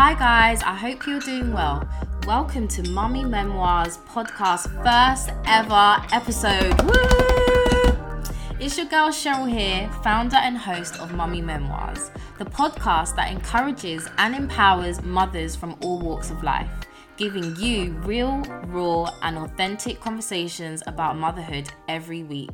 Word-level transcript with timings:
Hi, 0.00 0.14
guys, 0.14 0.62
I 0.62 0.76
hope 0.76 1.08
you're 1.08 1.18
doing 1.18 1.52
well. 1.52 1.82
Welcome 2.24 2.68
to 2.68 2.88
Mummy 2.90 3.24
Memoirs 3.24 3.98
podcast, 4.08 4.68
first 4.84 5.32
ever 5.44 5.96
episode. 6.12 6.72
Woo! 6.82 8.24
It's 8.60 8.78
your 8.78 8.86
girl 8.86 9.08
Cheryl 9.08 9.50
here, 9.50 9.90
founder 10.04 10.36
and 10.36 10.56
host 10.56 11.00
of 11.00 11.12
Mummy 11.14 11.42
Memoirs, 11.42 12.12
the 12.38 12.44
podcast 12.44 13.16
that 13.16 13.32
encourages 13.32 14.08
and 14.18 14.36
empowers 14.36 15.02
mothers 15.02 15.56
from 15.56 15.76
all 15.82 15.98
walks 15.98 16.30
of 16.30 16.44
life, 16.44 16.70
giving 17.16 17.56
you 17.56 17.94
real, 18.04 18.42
raw, 18.68 19.10
and 19.22 19.36
authentic 19.36 19.98
conversations 19.98 20.80
about 20.86 21.18
motherhood 21.18 21.72
every 21.88 22.22
week. 22.22 22.50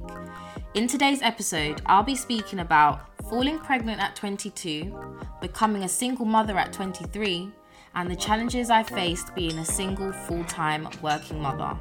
In 0.72 0.86
today's 0.86 1.20
episode, 1.20 1.82
I'll 1.84 2.02
be 2.02 2.16
speaking 2.16 2.60
about 2.60 3.13
falling 3.28 3.58
pregnant 3.58 4.00
at 4.00 4.16
22, 4.16 5.18
becoming 5.40 5.84
a 5.84 5.88
single 5.88 6.26
mother 6.26 6.58
at 6.58 6.72
23, 6.72 7.50
and 7.94 8.10
the 8.10 8.16
challenges 8.16 8.70
I 8.70 8.82
faced 8.82 9.34
being 9.34 9.58
a 9.58 9.64
single 9.64 10.12
full 10.12 10.44
time 10.44 10.88
working 11.00 11.40
mother. 11.40 11.76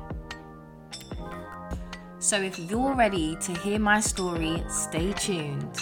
So, 2.19 2.41
if 2.41 2.57
you're 2.57 2.95
ready 2.95 3.35
to 3.41 3.53
hear 3.59 3.79
my 3.79 3.99
story, 3.99 4.63
stay 4.69 5.11
tuned. 5.13 5.77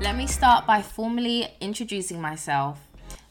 Let 0.00 0.16
me 0.16 0.26
start 0.26 0.66
by 0.66 0.82
formally 0.82 1.48
introducing 1.60 2.20
myself. 2.20 2.80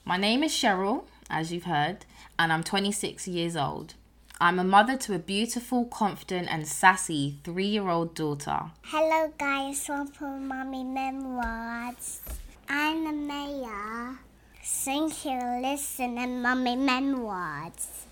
My 0.05 0.17
name 0.17 0.43
is 0.43 0.51
Cheryl, 0.51 1.03
as 1.29 1.51
you've 1.51 1.65
heard, 1.65 2.05
and 2.39 2.51
I'm 2.51 2.63
26 2.63 3.27
years 3.27 3.55
old. 3.55 3.93
I'm 4.39 4.59
a 4.59 4.63
mother 4.63 4.95
to 4.97 5.15
a 5.15 5.19
beautiful, 5.19 5.85
confident, 5.85 6.47
and 6.51 6.67
sassy 6.67 7.39
three 7.43 7.65
year 7.65 7.89
old 7.89 8.13
daughter. 8.13 8.65
Hello, 8.83 9.33
guys. 9.39 9.83
Welcome 9.89 10.47
Mommy 10.47 10.83
Memoirs. 10.83 12.21
I'm 12.69 13.07
Amaya. 13.07 14.17
Thank 14.63 15.25
you 15.25 15.39
for 15.39 15.59
listening, 15.59 16.43
Mommy 16.43 16.75
Memoirs. 16.75 18.05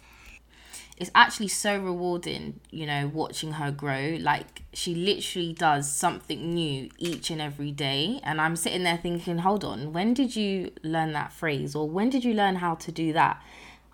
It's 0.98 1.12
actually 1.14 1.50
so 1.50 1.78
rewarding, 1.78 2.60
you 2.72 2.88
know, 2.88 3.12
watching 3.14 3.52
her 3.52 3.70
grow. 3.70 4.18
Like, 4.20 4.64
she 4.74 4.96
literally 4.96 5.54
does 5.54 5.92
something 5.92 6.56
new 6.56 6.90
each 6.98 7.30
and 7.30 7.40
every 7.40 7.72
day. 7.72 8.20
And 8.24 8.42
I'm 8.42 8.56
sitting 8.56 8.82
there 8.82 8.98
thinking, 8.98 9.40
hold 9.40 9.64
on, 9.64 9.94
when 9.94 10.16
did 10.16 10.36
you 10.36 10.72
learn 10.82 11.14
that 11.14 11.34
phrase? 11.34 11.76
Or 11.76 11.88
when 11.88 12.10
did 12.10 12.24
you 12.24 12.34
learn 12.34 12.56
how 12.56 12.74
to 12.76 12.92
do 12.92 13.14
that? 13.14 13.44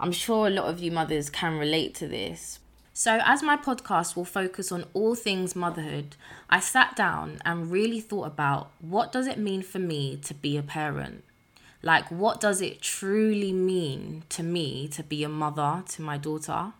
I'm 0.02 0.12
sure 0.12 0.48
a 0.48 0.50
lot 0.50 0.66
of 0.66 0.80
you 0.80 0.92
mothers 0.92 1.30
can 1.30 1.60
relate 1.60 1.94
to 1.96 2.08
this. 2.08 2.58
So, 2.92 3.22
as 3.24 3.44
my 3.44 3.56
podcast 3.56 4.16
will 4.16 4.26
focus 4.26 4.72
on 4.72 4.86
all 4.96 5.14
things 5.14 5.56
motherhood, 5.56 6.16
I 6.50 6.60
sat 6.60 6.96
down 6.96 7.40
and 7.46 7.70
really 7.70 8.00
thought 8.00 8.26
about 8.26 8.72
what 8.80 9.12
does 9.12 9.28
it 9.28 9.38
mean 9.38 9.62
for 9.62 9.78
me 9.78 10.18
to 10.24 10.34
be 10.34 10.58
a 10.58 10.64
parent? 10.64 11.24
Like, 11.84 12.10
what 12.10 12.42
does 12.42 12.62
it 12.62 12.82
truly 12.82 13.54
mean 13.54 14.24
to 14.30 14.42
me 14.42 14.88
to 14.88 15.04
be 15.04 15.24
a 15.24 15.30
mother 15.30 15.84
to 15.90 16.02
my 16.02 16.18
daughter? 16.18 16.74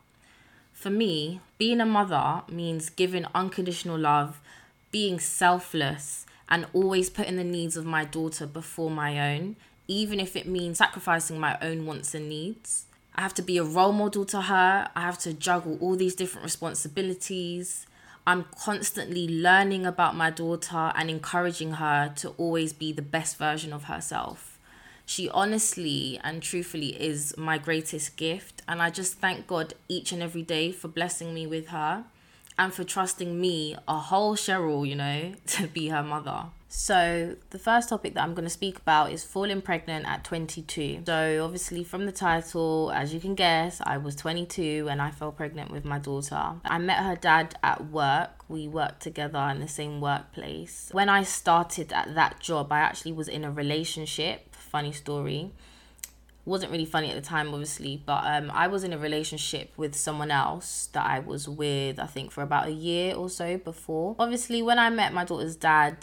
For 0.74 0.90
me, 0.90 1.42
being 1.60 1.80
a 1.80 1.86
mother 1.86 2.42
means 2.50 2.90
giving 2.90 3.28
unconditional 3.36 4.00
love, 4.00 4.42
being 4.92 5.20
selfless, 5.20 6.26
and 6.50 6.66
always 6.74 7.12
putting 7.12 7.36
the 7.36 7.44
needs 7.44 7.78
of 7.78 7.86
my 7.86 8.04
daughter 8.04 8.48
before 8.48 8.90
my 8.90 9.36
own, 9.36 9.58
even 9.88 10.20
if 10.20 10.36
it 10.36 10.48
means 10.48 10.80
sacrificing 10.80 11.40
my 11.40 11.56
own 11.62 11.86
wants 11.86 12.16
and 12.16 12.28
needs. 12.28 12.86
I 13.22 13.24
have 13.24 13.36
to 13.36 13.44
be 13.44 13.60
a 13.60 13.64
role 13.64 13.92
model 13.92 14.26
to 14.26 14.42
her. 14.42 14.90
I 14.96 15.02
have 15.02 15.20
to 15.20 15.32
juggle 15.32 15.78
all 15.80 15.96
these 15.96 16.16
different 16.16 16.44
responsibilities. 16.44 17.86
I'm 18.26 18.46
constantly 18.58 19.28
learning 19.28 19.86
about 19.86 20.16
my 20.16 20.32
daughter 20.32 20.92
and 20.96 21.08
encouraging 21.08 21.74
her 21.74 22.12
to 22.16 22.30
always 22.40 22.74
be 22.74 22.92
the 22.92 23.04
best 23.04 23.38
version 23.38 23.74
of 23.74 23.84
herself. 23.84 24.58
She 25.06 25.30
honestly 25.30 26.20
and 26.24 26.42
truthfully 26.42 27.00
is 27.00 27.38
my 27.38 27.60
greatest 27.60 28.18
gift, 28.18 28.64
and 28.68 28.82
I 28.82 28.90
just 28.90 29.20
thank 29.20 29.46
God 29.46 29.76
each 29.88 30.12
and 30.12 30.24
every 30.24 30.42
day 30.42 30.72
for 30.72 30.88
blessing 30.88 31.32
me 31.32 31.46
with 31.46 31.68
her 31.68 32.06
and 32.58 32.74
for 32.74 32.84
trusting 32.84 33.40
me, 33.40 33.76
a 33.88 33.98
whole 33.98 34.36
Cheryl, 34.36 34.88
you 34.88 34.96
know, 34.96 35.34
to 35.48 35.68
be 35.68 35.90
her 35.90 36.04
mother. 36.04 36.46
So, 36.74 37.36
the 37.50 37.60
first 37.60 37.90
topic 37.90 38.14
that 38.14 38.24
I'm 38.24 38.34
going 38.34 38.46
to 38.46 38.50
speak 38.50 38.78
about 38.78 39.12
is 39.12 39.26
falling 39.26 39.62
pregnant 39.62 40.06
at 40.08 40.24
22. 40.24 41.02
So, 41.06 41.44
obviously, 41.44 41.84
from 41.84 42.06
the 42.06 42.14
title, 42.14 42.94
as 42.96 43.14
you 43.14 43.20
can 43.20 43.36
guess, 43.36 43.82
I 43.84 43.98
was 43.98 44.16
22 44.16 44.86
when 44.86 45.02
I 45.02 45.12
fell 45.12 45.34
pregnant 45.34 45.72
with 45.72 45.84
my 45.84 46.00
daughter. 46.00 46.54
I 46.64 46.78
met 46.78 47.00
her 47.00 47.18
dad 47.18 47.56
at 47.62 47.90
work. 47.90 48.46
We 48.48 48.70
worked 48.70 49.02
together 49.02 49.40
in 49.52 49.60
the 49.60 49.68
same 49.68 50.00
workplace. 50.00 50.90
When 50.94 51.10
I 51.10 51.24
started 51.24 51.92
at 51.92 52.16
that 52.16 52.40
job, 52.40 52.72
I 52.72 52.80
actually 52.80 53.12
was 53.12 53.28
in 53.28 53.44
a 53.44 53.52
relationship. 53.52 54.56
Funny 54.56 54.94
story 54.94 55.52
wasn't 56.46 56.72
really 56.72 56.86
funny 56.86 57.10
at 57.10 57.16
the 57.16 57.22
time 57.22 57.50
obviously 57.50 58.02
but 58.06 58.24
um 58.26 58.50
i 58.52 58.68
was 58.68 58.84
in 58.84 58.94
a 58.94 58.98
relationship 58.98 59.72
with 59.78 59.96
someone 59.96 60.32
else 60.32 60.90
that 60.94 61.06
i 61.06 61.20
was 61.20 61.48
with 61.48 62.00
i 62.00 62.06
think 62.06 62.32
for 62.32 62.42
about 62.42 62.68
a 62.68 62.72
year 62.72 63.16
or 63.16 63.30
so 63.30 63.58
before. 63.58 64.16
Obviously 64.18 64.62
when 64.62 64.80
i 64.80 64.90
met 64.90 65.14
my 65.14 65.24
daughter's 65.24 65.56
dad 65.56 65.98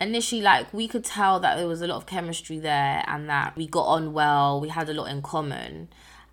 initially 0.00 0.40
like 0.40 0.72
we 0.72 0.86
could 0.86 1.04
tell 1.04 1.40
that 1.40 1.56
there 1.56 1.66
was 1.66 1.82
a 1.82 1.86
lot 1.86 1.96
of 1.96 2.06
chemistry 2.06 2.58
there 2.58 3.04
and 3.06 3.28
that 3.28 3.56
we 3.56 3.66
got 3.66 3.84
on 3.84 4.12
well 4.12 4.60
we 4.60 4.68
had 4.68 4.88
a 4.88 4.94
lot 4.94 5.06
in 5.06 5.22
common 5.22 5.88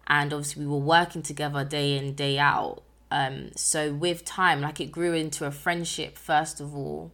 and 0.08 0.34
obviously 0.34 0.66
we 0.66 0.72
were 0.72 0.78
working 0.78 1.22
together 1.22 1.64
day 1.64 1.96
in 1.96 2.16
day 2.16 2.40
out. 2.40 2.82
Um 3.12 3.52
so 3.56 3.94
with 3.94 4.26
time 4.26 4.62
like 4.62 4.80
it 4.80 4.92
grew 4.92 5.14
into 5.14 5.46
a 5.46 5.52
friendship 5.52 6.18
first 6.18 6.60
of 6.60 6.76
all 6.76 7.12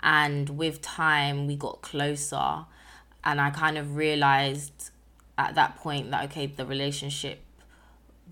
and 0.00 0.50
with 0.50 0.82
time 0.82 1.46
we 1.46 1.56
got 1.56 1.80
closer 1.80 2.66
and 3.24 3.40
i 3.40 3.50
kind 3.50 3.78
of 3.78 3.96
realized 3.96 4.90
at 5.36 5.54
that 5.54 5.76
point 5.76 6.10
that 6.10 6.24
okay 6.24 6.46
the 6.46 6.66
relationship 6.66 7.40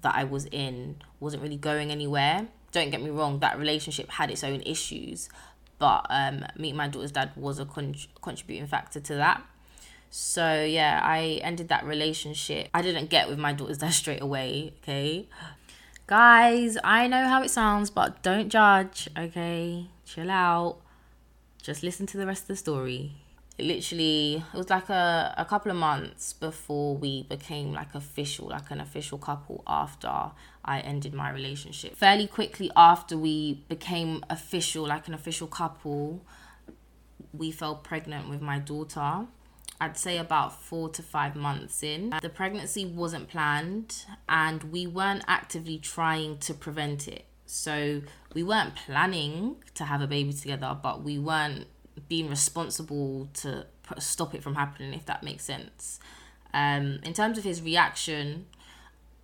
that 0.00 0.14
i 0.14 0.24
was 0.24 0.46
in 0.46 0.96
wasn't 1.20 1.42
really 1.42 1.56
going 1.56 1.90
anywhere 1.90 2.46
don't 2.70 2.90
get 2.90 3.02
me 3.02 3.10
wrong 3.10 3.38
that 3.40 3.58
relationship 3.58 4.08
had 4.10 4.30
its 4.30 4.42
own 4.42 4.60
issues 4.62 5.28
but 5.82 6.06
um, 6.10 6.44
meet 6.56 6.76
my 6.76 6.86
daughter's 6.86 7.10
dad 7.10 7.32
was 7.34 7.58
a 7.58 7.64
con- 7.64 7.96
contributing 8.20 8.68
factor 8.68 9.00
to 9.00 9.16
that. 9.16 9.42
So 10.10 10.62
yeah, 10.62 11.00
I 11.02 11.40
ended 11.42 11.70
that 11.70 11.84
relationship. 11.84 12.68
I 12.72 12.82
didn't 12.82 13.10
get 13.10 13.28
with 13.28 13.36
my 13.36 13.52
daughter's 13.52 13.78
dad 13.84 13.90
straight 13.90 14.22
away. 14.22 14.74
Okay, 14.80 15.26
guys, 16.06 16.78
I 16.84 17.08
know 17.08 17.26
how 17.26 17.42
it 17.42 17.50
sounds, 17.50 17.90
but 17.90 18.22
don't 18.22 18.48
judge. 18.48 19.08
Okay, 19.18 19.88
chill 20.04 20.30
out. 20.30 20.76
Just 21.60 21.82
listen 21.82 22.06
to 22.06 22.16
the 22.16 22.26
rest 22.26 22.42
of 22.42 22.48
the 22.48 22.56
story 22.56 23.21
literally 23.58 24.42
it 24.52 24.56
was 24.56 24.70
like 24.70 24.88
a, 24.88 25.34
a 25.36 25.44
couple 25.44 25.70
of 25.70 25.76
months 25.76 26.32
before 26.32 26.96
we 26.96 27.22
became 27.24 27.72
like 27.72 27.94
official 27.94 28.48
like 28.48 28.70
an 28.70 28.80
official 28.80 29.18
couple 29.18 29.62
after 29.66 30.30
i 30.64 30.80
ended 30.80 31.12
my 31.12 31.30
relationship 31.30 31.94
fairly 31.94 32.26
quickly 32.26 32.70
after 32.76 33.16
we 33.16 33.62
became 33.68 34.24
official 34.30 34.86
like 34.86 35.06
an 35.06 35.14
official 35.14 35.46
couple 35.46 36.24
we 37.32 37.50
fell 37.50 37.74
pregnant 37.76 38.28
with 38.28 38.40
my 38.40 38.58
daughter 38.58 39.26
I'd 39.80 39.98
say 39.98 40.16
about 40.16 40.62
four 40.62 40.90
to 40.90 41.02
five 41.02 41.34
months 41.34 41.82
in. 41.82 42.14
The 42.22 42.28
pregnancy 42.28 42.86
wasn't 42.86 43.28
planned 43.28 44.04
and 44.28 44.62
we 44.64 44.86
weren't 44.86 45.24
actively 45.26 45.76
trying 45.76 46.38
to 46.38 46.54
prevent 46.54 47.08
it. 47.08 47.24
So 47.46 48.02
we 48.32 48.44
weren't 48.44 48.76
planning 48.76 49.56
to 49.74 49.84
have 49.84 50.00
a 50.00 50.06
baby 50.06 50.32
together, 50.34 50.78
but 50.80 51.02
we 51.02 51.18
weren't 51.18 51.66
being 52.08 52.28
responsible 52.28 53.28
to 53.34 53.66
stop 53.98 54.34
it 54.34 54.42
from 54.42 54.54
happening, 54.54 54.94
if 54.94 55.06
that 55.06 55.22
makes 55.22 55.44
sense. 55.44 56.00
Um, 56.54 57.00
in 57.02 57.12
terms 57.12 57.38
of 57.38 57.44
his 57.44 57.62
reaction, 57.62 58.46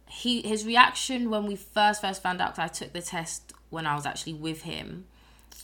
he 0.07 0.43
his 0.43 0.65
reaction 0.65 1.31
when 1.31 1.47
we 1.47 1.57
first 1.57 2.01
first 2.01 2.23
found 2.23 2.41
out 2.41 2.59
I 2.59 2.69
took 2.69 2.93
the 2.93 3.03
test 3.03 3.53
when 3.71 3.87
I 3.87 3.95
was 3.95 4.07
actually 4.07 4.35
with 4.35 4.63
him. 4.63 5.07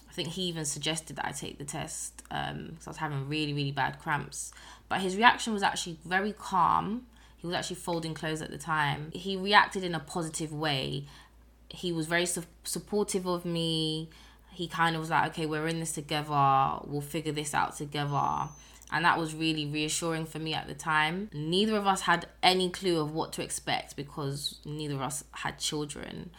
I 0.09 0.13
think 0.13 0.29
he 0.29 0.43
even 0.43 0.65
suggested 0.65 1.17
that 1.17 1.27
I 1.27 1.33
take 1.33 1.59
the 1.59 1.65
test 1.65 2.23
because 2.29 2.51
um, 2.53 2.79
I 2.87 2.91
was 2.91 2.99
having 2.99 3.29
really 3.29 3.53
really 3.53 3.73
bad 3.73 3.99
cramps. 3.99 4.53
But 4.89 5.01
his 5.01 5.17
reaction 5.17 5.53
was 5.53 5.63
actually 5.63 5.99
very 6.05 6.33
calm. 6.33 7.07
He 7.39 7.47
was 7.47 7.57
actually 7.57 7.77
folding 7.77 8.15
clothes 8.15 8.43
at 8.43 8.51
the 8.51 8.59
time. 8.59 9.11
He 9.13 9.37
reacted 9.37 9.83
in 9.83 9.95
a 9.95 10.01
positive 10.01 10.53
way. 10.53 11.07
He 11.69 11.93
was 11.93 12.07
very 12.07 12.27
su- 12.27 12.45
supportive 12.63 13.27
of 13.27 13.45
me 13.45 14.09
he 14.55 14.69
kind 14.69 14.95
of 14.95 15.01
was 15.01 15.11
like, 15.11 15.33
okay, 15.33 15.47
we're 15.47 15.67
in 15.67 15.81
this 15.81 15.93
together. 15.93 16.79
We'll 16.85 17.01
figure 17.01 17.33
this 17.33 17.55
out 17.55 17.77
together. 17.77 18.49
And 18.93 19.05
that 19.05 19.19
was 19.19 19.35
really 19.35 19.67
reassuring 19.67 20.27
for 20.27 20.39
me 20.39 20.55
at 20.55 20.69
the 20.69 20.75
time. 20.75 21.29
Neither 21.33 21.77
of 21.77 21.87
us 21.87 22.03
had 22.03 22.27
any 22.43 22.71
clue 22.71 23.01
of 23.01 23.13
what 23.13 23.33
to 23.35 23.43
expect 23.43 23.97
because 23.97 24.61
neither 24.65 24.95
of 24.95 25.01
us 25.01 25.25
had 25.33 25.59
children. 25.59 26.31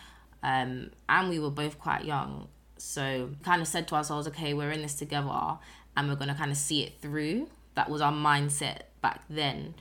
Um, 0.41 0.91
and 1.09 1.29
we 1.29 1.39
were 1.39 1.50
both 1.50 1.79
quite 1.79 2.06
young. 2.06 2.47
So 2.77 3.31
kind 3.44 3.62
of 3.62 3.67
said 3.67 3.88
to 3.89 3.95
ourselves, 3.95 4.27
okay, 4.27 4.53
we're 4.53 4.71
in 4.71 4.81
this 4.81 4.95
together 4.95 5.57
and 5.97 6.07
we're 6.07 6.15
going 6.15 6.29
to 6.29 6.35
kind 6.35 6.51
of 6.51 6.57
see 6.57 6.83
it 6.83 7.01
through. 7.01 7.50
That 7.73 7.89
was 7.89 8.00
our 8.01 8.13
mindset 8.13 8.83
back 9.01 9.21
then 9.29 9.75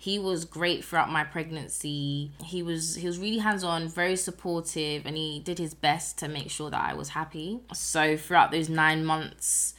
he 0.00 0.18
was 0.18 0.46
great 0.46 0.82
throughout 0.82 1.10
my 1.10 1.24
pregnancy. 1.24 2.32
He 2.42 2.62
was 2.62 2.94
he 2.94 3.06
was 3.06 3.18
really 3.18 3.36
hands-on, 3.36 3.86
very 3.86 4.16
supportive, 4.16 5.04
and 5.04 5.14
he 5.14 5.40
did 5.40 5.58
his 5.58 5.74
best 5.74 6.16
to 6.20 6.28
make 6.28 6.50
sure 6.50 6.70
that 6.70 6.80
I 6.80 6.94
was 6.94 7.10
happy. 7.10 7.60
So 7.74 8.16
throughout 8.16 8.50
those 8.50 8.70
9 8.70 9.04
months 9.04 9.74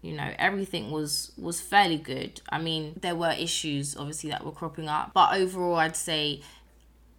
you 0.00 0.12
know 0.12 0.32
everything 0.38 0.92
was 0.92 1.32
was 1.36 1.60
fairly 1.60 1.96
good 1.96 2.40
i 2.50 2.56
mean 2.56 2.94
there 3.00 3.16
were 3.16 3.32
issues 3.32 3.96
obviously 3.96 4.30
that 4.30 4.44
were 4.44 4.52
cropping 4.52 4.88
up 4.88 5.10
but 5.12 5.34
overall 5.34 5.74
i'd 5.74 5.96
say 5.96 6.40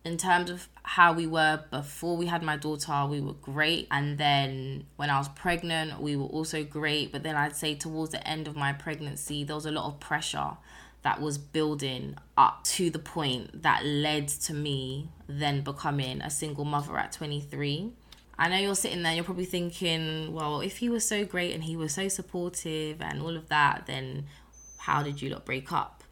in 0.06 0.16
terms 0.16 0.50
of 0.50 0.70
how 0.84 1.12
we 1.12 1.28
were 1.28 1.62
before 1.72 2.16
we 2.16 2.28
had 2.28 2.42
my 2.42 2.56
daughter, 2.56 3.06
we 3.06 3.20
were 3.20 3.34
great. 3.34 3.86
And 3.92 4.18
then 4.18 4.86
when 4.96 5.10
I 5.10 5.18
was 5.18 5.28
pregnant, 5.28 6.02
we 6.02 6.16
were 6.16 6.26
also 6.26 6.64
great. 6.64 7.12
But 7.12 7.22
then 7.24 7.36
I'd 7.36 7.56
say 7.56 7.76
towards 7.76 8.12
the 8.12 8.26
end 8.26 8.48
of 8.48 8.56
my 8.56 8.72
pregnancy, 8.72 9.44
there 9.44 9.56
was 9.58 9.66
a 9.66 9.72
lot 9.72 9.88
of 9.88 10.00
pressure 10.00 10.52
that 11.02 11.22
was 11.22 11.38
building 11.38 12.16
up 12.38 12.64
to 12.64 12.90
the 12.90 13.00
point 13.00 13.64
that 13.64 13.86
led 13.86 14.28
to 14.28 14.54
me 14.54 15.10
then 15.28 15.62
becoming 15.62 16.22
a 16.22 16.30
single 16.30 16.66
mother 16.66 16.98
at 16.98 17.12
23. 17.12 17.92
I 18.38 18.50
know 18.50 18.58
you're 18.58 18.76
sitting 18.76 19.04
there, 19.04 19.14
you're 19.14 19.24
probably 19.24 19.46
thinking, 19.46 20.34
well, 20.34 20.62
if 20.62 20.78
he 20.78 20.90
was 20.90 21.06
so 21.06 21.26
great 21.26 21.54
and 21.54 21.64
he 21.64 21.76
was 21.76 21.94
so 21.94 22.08
supportive 22.08 23.02
and 23.02 23.22
all 23.22 23.36
of 23.36 23.50
that, 23.50 23.84
then 23.86 24.26
how 24.78 25.04
did 25.04 25.22
you 25.22 25.30
not 25.30 25.46
break 25.46 25.72
up? 25.72 26.04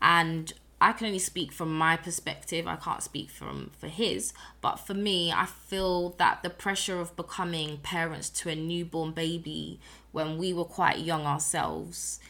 And 0.00 0.52
I 0.80 0.92
can 0.92 1.06
only 1.06 1.18
speak 1.18 1.52
from 1.52 1.76
my 1.76 1.96
perspective. 1.96 2.66
I 2.66 2.76
can't 2.76 3.02
speak 3.02 3.30
from 3.30 3.70
for 3.78 3.88
his, 3.88 4.32
but 4.60 4.76
for 4.76 4.94
me, 4.94 5.32
I 5.32 5.46
feel 5.46 6.10
that 6.18 6.42
the 6.42 6.50
pressure 6.50 7.00
of 7.00 7.16
becoming 7.16 7.78
parents 7.78 8.28
to 8.30 8.50
a 8.50 8.54
newborn 8.54 9.12
baby 9.12 9.80
when 10.12 10.36
we 10.36 10.52
were 10.52 10.64
quite 10.64 10.98
young 10.98 11.24
ourselves 11.24 12.20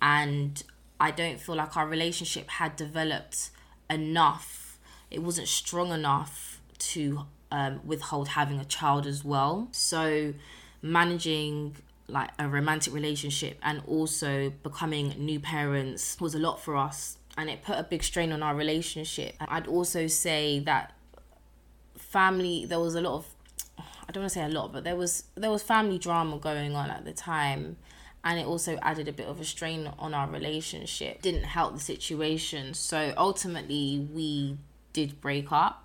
and 0.00 0.62
I 1.00 1.10
don't 1.10 1.40
feel 1.40 1.54
like 1.54 1.76
our 1.76 1.86
relationship 1.86 2.48
had 2.48 2.76
developed 2.76 3.50
enough. 3.88 4.78
It 5.10 5.22
wasn't 5.22 5.48
strong 5.48 5.92
enough 5.92 6.60
to 6.78 7.26
um, 7.50 7.80
withhold 7.84 8.28
having 8.28 8.58
a 8.60 8.64
child 8.64 9.06
as 9.06 9.24
well. 9.24 9.68
So 9.72 10.34
managing 10.82 11.76
like 12.08 12.30
a 12.38 12.48
romantic 12.48 12.92
relationship 12.94 13.58
and 13.62 13.82
also 13.86 14.50
becoming 14.62 15.14
new 15.18 15.38
parents 15.38 16.18
was 16.20 16.34
a 16.34 16.38
lot 16.38 16.60
for 16.60 16.74
us 16.74 17.18
and 17.36 17.50
it 17.50 17.62
put 17.62 17.78
a 17.78 17.82
big 17.82 18.02
strain 18.02 18.32
on 18.32 18.42
our 18.42 18.54
relationship. 18.54 19.34
I'd 19.40 19.66
also 19.66 20.06
say 20.06 20.58
that 20.60 20.94
family 21.96 22.64
there 22.64 22.80
was 22.80 22.94
a 22.94 23.00
lot 23.00 23.14
of 23.14 23.26
I 24.08 24.12
don't 24.12 24.22
want 24.22 24.32
to 24.32 24.38
say 24.38 24.44
a 24.44 24.48
lot, 24.48 24.72
but 24.72 24.84
there 24.84 24.96
was 24.96 25.24
there 25.34 25.50
was 25.50 25.62
family 25.62 25.98
drama 25.98 26.38
going 26.38 26.74
on 26.74 26.90
at 26.90 27.04
the 27.04 27.12
time 27.12 27.76
and 28.24 28.38
it 28.38 28.46
also 28.46 28.78
added 28.82 29.08
a 29.08 29.12
bit 29.12 29.26
of 29.26 29.40
a 29.40 29.44
strain 29.44 29.90
on 29.98 30.14
our 30.14 30.28
relationship. 30.28 31.22
Didn't 31.22 31.44
help 31.44 31.74
the 31.74 31.80
situation. 31.80 32.74
So 32.74 33.14
ultimately 33.16 34.08
we 34.12 34.58
did 34.92 35.20
break 35.20 35.52
up. 35.52 35.84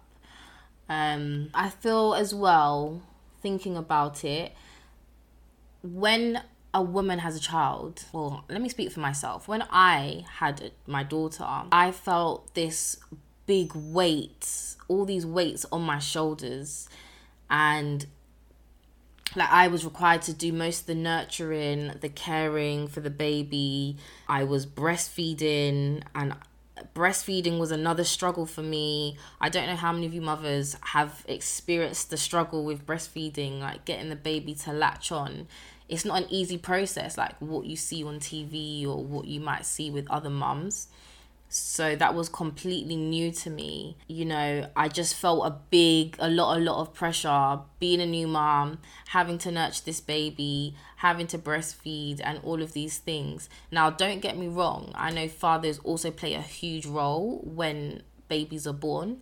Um 0.90 1.50
I 1.54 1.70
feel 1.70 2.14
as 2.14 2.34
well 2.34 3.02
thinking 3.42 3.78
about 3.78 4.24
it 4.24 4.54
when 5.84 6.42
a 6.74 6.82
woman 6.82 7.20
has 7.20 7.36
a 7.36 7.40
child, 7.40 8.06
well, 8.12 8.46
let 8.50 8.62
me 8.62 8.70
speak 8.70 8.92
for 8.92 9.00
myself. 9.00 9.48
When 9.48 9.64
I 9.70 10.26
had 10.40 10.72
my 10.88 11.04
daughter, 11.04 11.46
I 11.72 11.92
felt 11.92 12.54
this 12.56 12.98
big 13.46 13.74
weight, 13.76 14.76
all 14.88 15.06
these 15.06 15.26
weights 15.26 15.66
on 15.72 15.84
my 15.84 16.00
shoulders, 16.00 16.90
and 17.50 18.08
like 19.36 19.50
I 19.52 19.68
was 19.68 19.86
required 19.86 20.22
to 20.24 20.34
do 20.34 20.52
most 20.54 20.82
of 20.82 20.86
the 20.88 20.96
nurturing, 20.96 21.94
the 22.02 22.10
caring 22.10 22.88
for 22.88 23.00
the 23.00 23.10
baby. 23.10 23.98
I 24.28 24.44
was 24.44 24.66
breastfeeding 24.66 26.04
and 26.16 26.36
breastfeeding 26.96 27.60
was 27.60 27.72
another 27.72 28.04
struggle 28.04 28.46
for 28.46 28.62
me. 28.62 29.18
I 29.40 29.50
don't 29.50 29.68
know 29.68 29.76
how 29.76 29.92
many 29.92 30.06
of 30.06 30.14
you 30.14 30.22
mothers 30.22 30.76
have 30.82 31.24
experienced 31.28 32.10
the 32.10 32.18
struggle 32.18 32.64
with 32.64 32.86
breastfeeding, 32.86 33.60
like 33.60 33.86
getting 33.86 34.10
the 34.10 34.16
baby 34.16 34.56
to 34.56 34.74
latch 34.74 35.12
on 35.12 35.48
it's 35.90 36.06
not 36.06 36.24
an 36.24 36.28
easy 36.30 36.58
process 36.58 37.18
like 37.18 37.36
what 37.40 37.66
you 37.66 37.76
see 37.76 38.04
on 38.04 38.20
TV 38.20 38.86
or 38.88 39.04
what 39.04 39.26
you 39.26 39.40
might 39.40 39.66
see 39.66 39.92
with 39.92 40.10
other 40.10 40.30
mums. 40.30 40.88
So 41.54 41.96
that 41.96 42.16
was 42.16 42.30
completely 42.30 42.96
new 42.96 43.32
to 43.32 43.50
me. 43.52 43.96
You 44.08 44.26
know, 44.26 44.72
I 44.76 44.88
just 44.88 45.14
felt 45.14 45.46
a 45.46 45.52
big, 45.70 46.16
a 46.18 46.28
lot, 46.28 46.58
a 46.58 46.60
lot 46.60 46.82
of 46.82 46.96
pressure 46.96 47.60
being 47.78 48.02
a 48.02 48.08
new 48.08 48.28
mom, 48.28 48.80
having 49.10 49.38
to 49.38 49.52
nurture 49.52 49.84
this 49.86 50.02
baby, 50.02 50.76
having 50.98 51.28
to 51.28 51.38
breastfeed, 51.38 52.22
and 52.24 52.40
all 52.44 52.64
of 52.64 52.74
these 52.74 52.98
things. 52.98 53.50
Now, 53.70 53.92
don't 53.92 54.20
get 54.20 54.36
me 54.36 54.48
wrong, 54.48 54.94
I 54.96 55.12
know 55.12 55.28
fathers 55.28 55.78
also 55.84 56.10
play 56.10 56.34
a 56.34 56.42
huge 56.42 56.88
role 56.88 57.42
when 57.44 58.02
babies 58.28 58.66
are 58.66 58.74
born, 58.74 59.22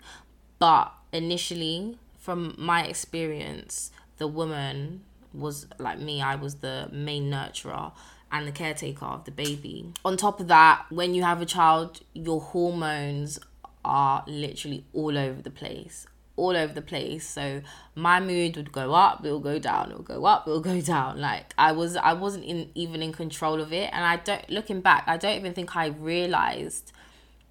but 0.57 0.93
initially, 1.11 1.97
from 2.17 2.55
my 2.57 2.85
experience, 2.85 3.91
the 4.19 4.27
woman 4.27 5.01
was 5.33 5.67
like 5.79 5.99
me, 5.99 6.21
I 6.21 6.35
was 6.35 6.55
the 6.55 6.87
main 6.93 7.29
nurturer 7.29 7.91
and 8.31 8.47
the 8.47 8.51
caretaker 8.51 9.05
of 9.05 9.25
the 9.25 9.31
baby. 9.31 9.93
On 10.05 10.17
top 10.17 10.39
of 10.39 10.47
that, 10.47 10.85
when 10.89 11.13
you 11.13 11.23
have 11.23 11.41
a 11.41 11.45
child, 11.45 12.01
your 12.13 12.41
hormones 12.41 13.39
are 13.83 14.23
literally 14.27 14.85
all 14.93 15.17
over 15.17 15.41
the 15.41 15.49
place. 15.49 16.05
All 16.37 16.55
over 16.55 16.73
the 16.73 16.81
place. 16.81 17.27
So 17.27 17.61
my 17.93 18.19
mood 18.19 18.55
would 18.55 18.71
go 18.71 18.93
up, 18.93 19.25
it'll 19.25 19.39
go 19.39 19.59
down, 19.59 19.91
it'll 19.91 20.03
go 20.03 20.25
up, 20.25 20.47
it'll 20.47 20.61
go 20.61 20.81
down. 20.81 21.19
Like 21.19 21.53
I 21.57 21.71
was 21.71 21.95
I 21.97 22.13
wasn't 22.13 22.45
in 22.45 22.71
even 22.73 23.01
in 23.01 23.11
control 23.11 23.61
of 23.61 23.73
it. 23.73 23.89
And 23.93 24.03
I 24.03 24.15
don't 24.17 24.49
looking 24.49 24.81
back, 24.81 25.03
I 25.07 25.17
don't 25.17 25.37
even 25.37 25.53
think 25.53 25.75
I 25.75 25.87
realized 25.87 26.93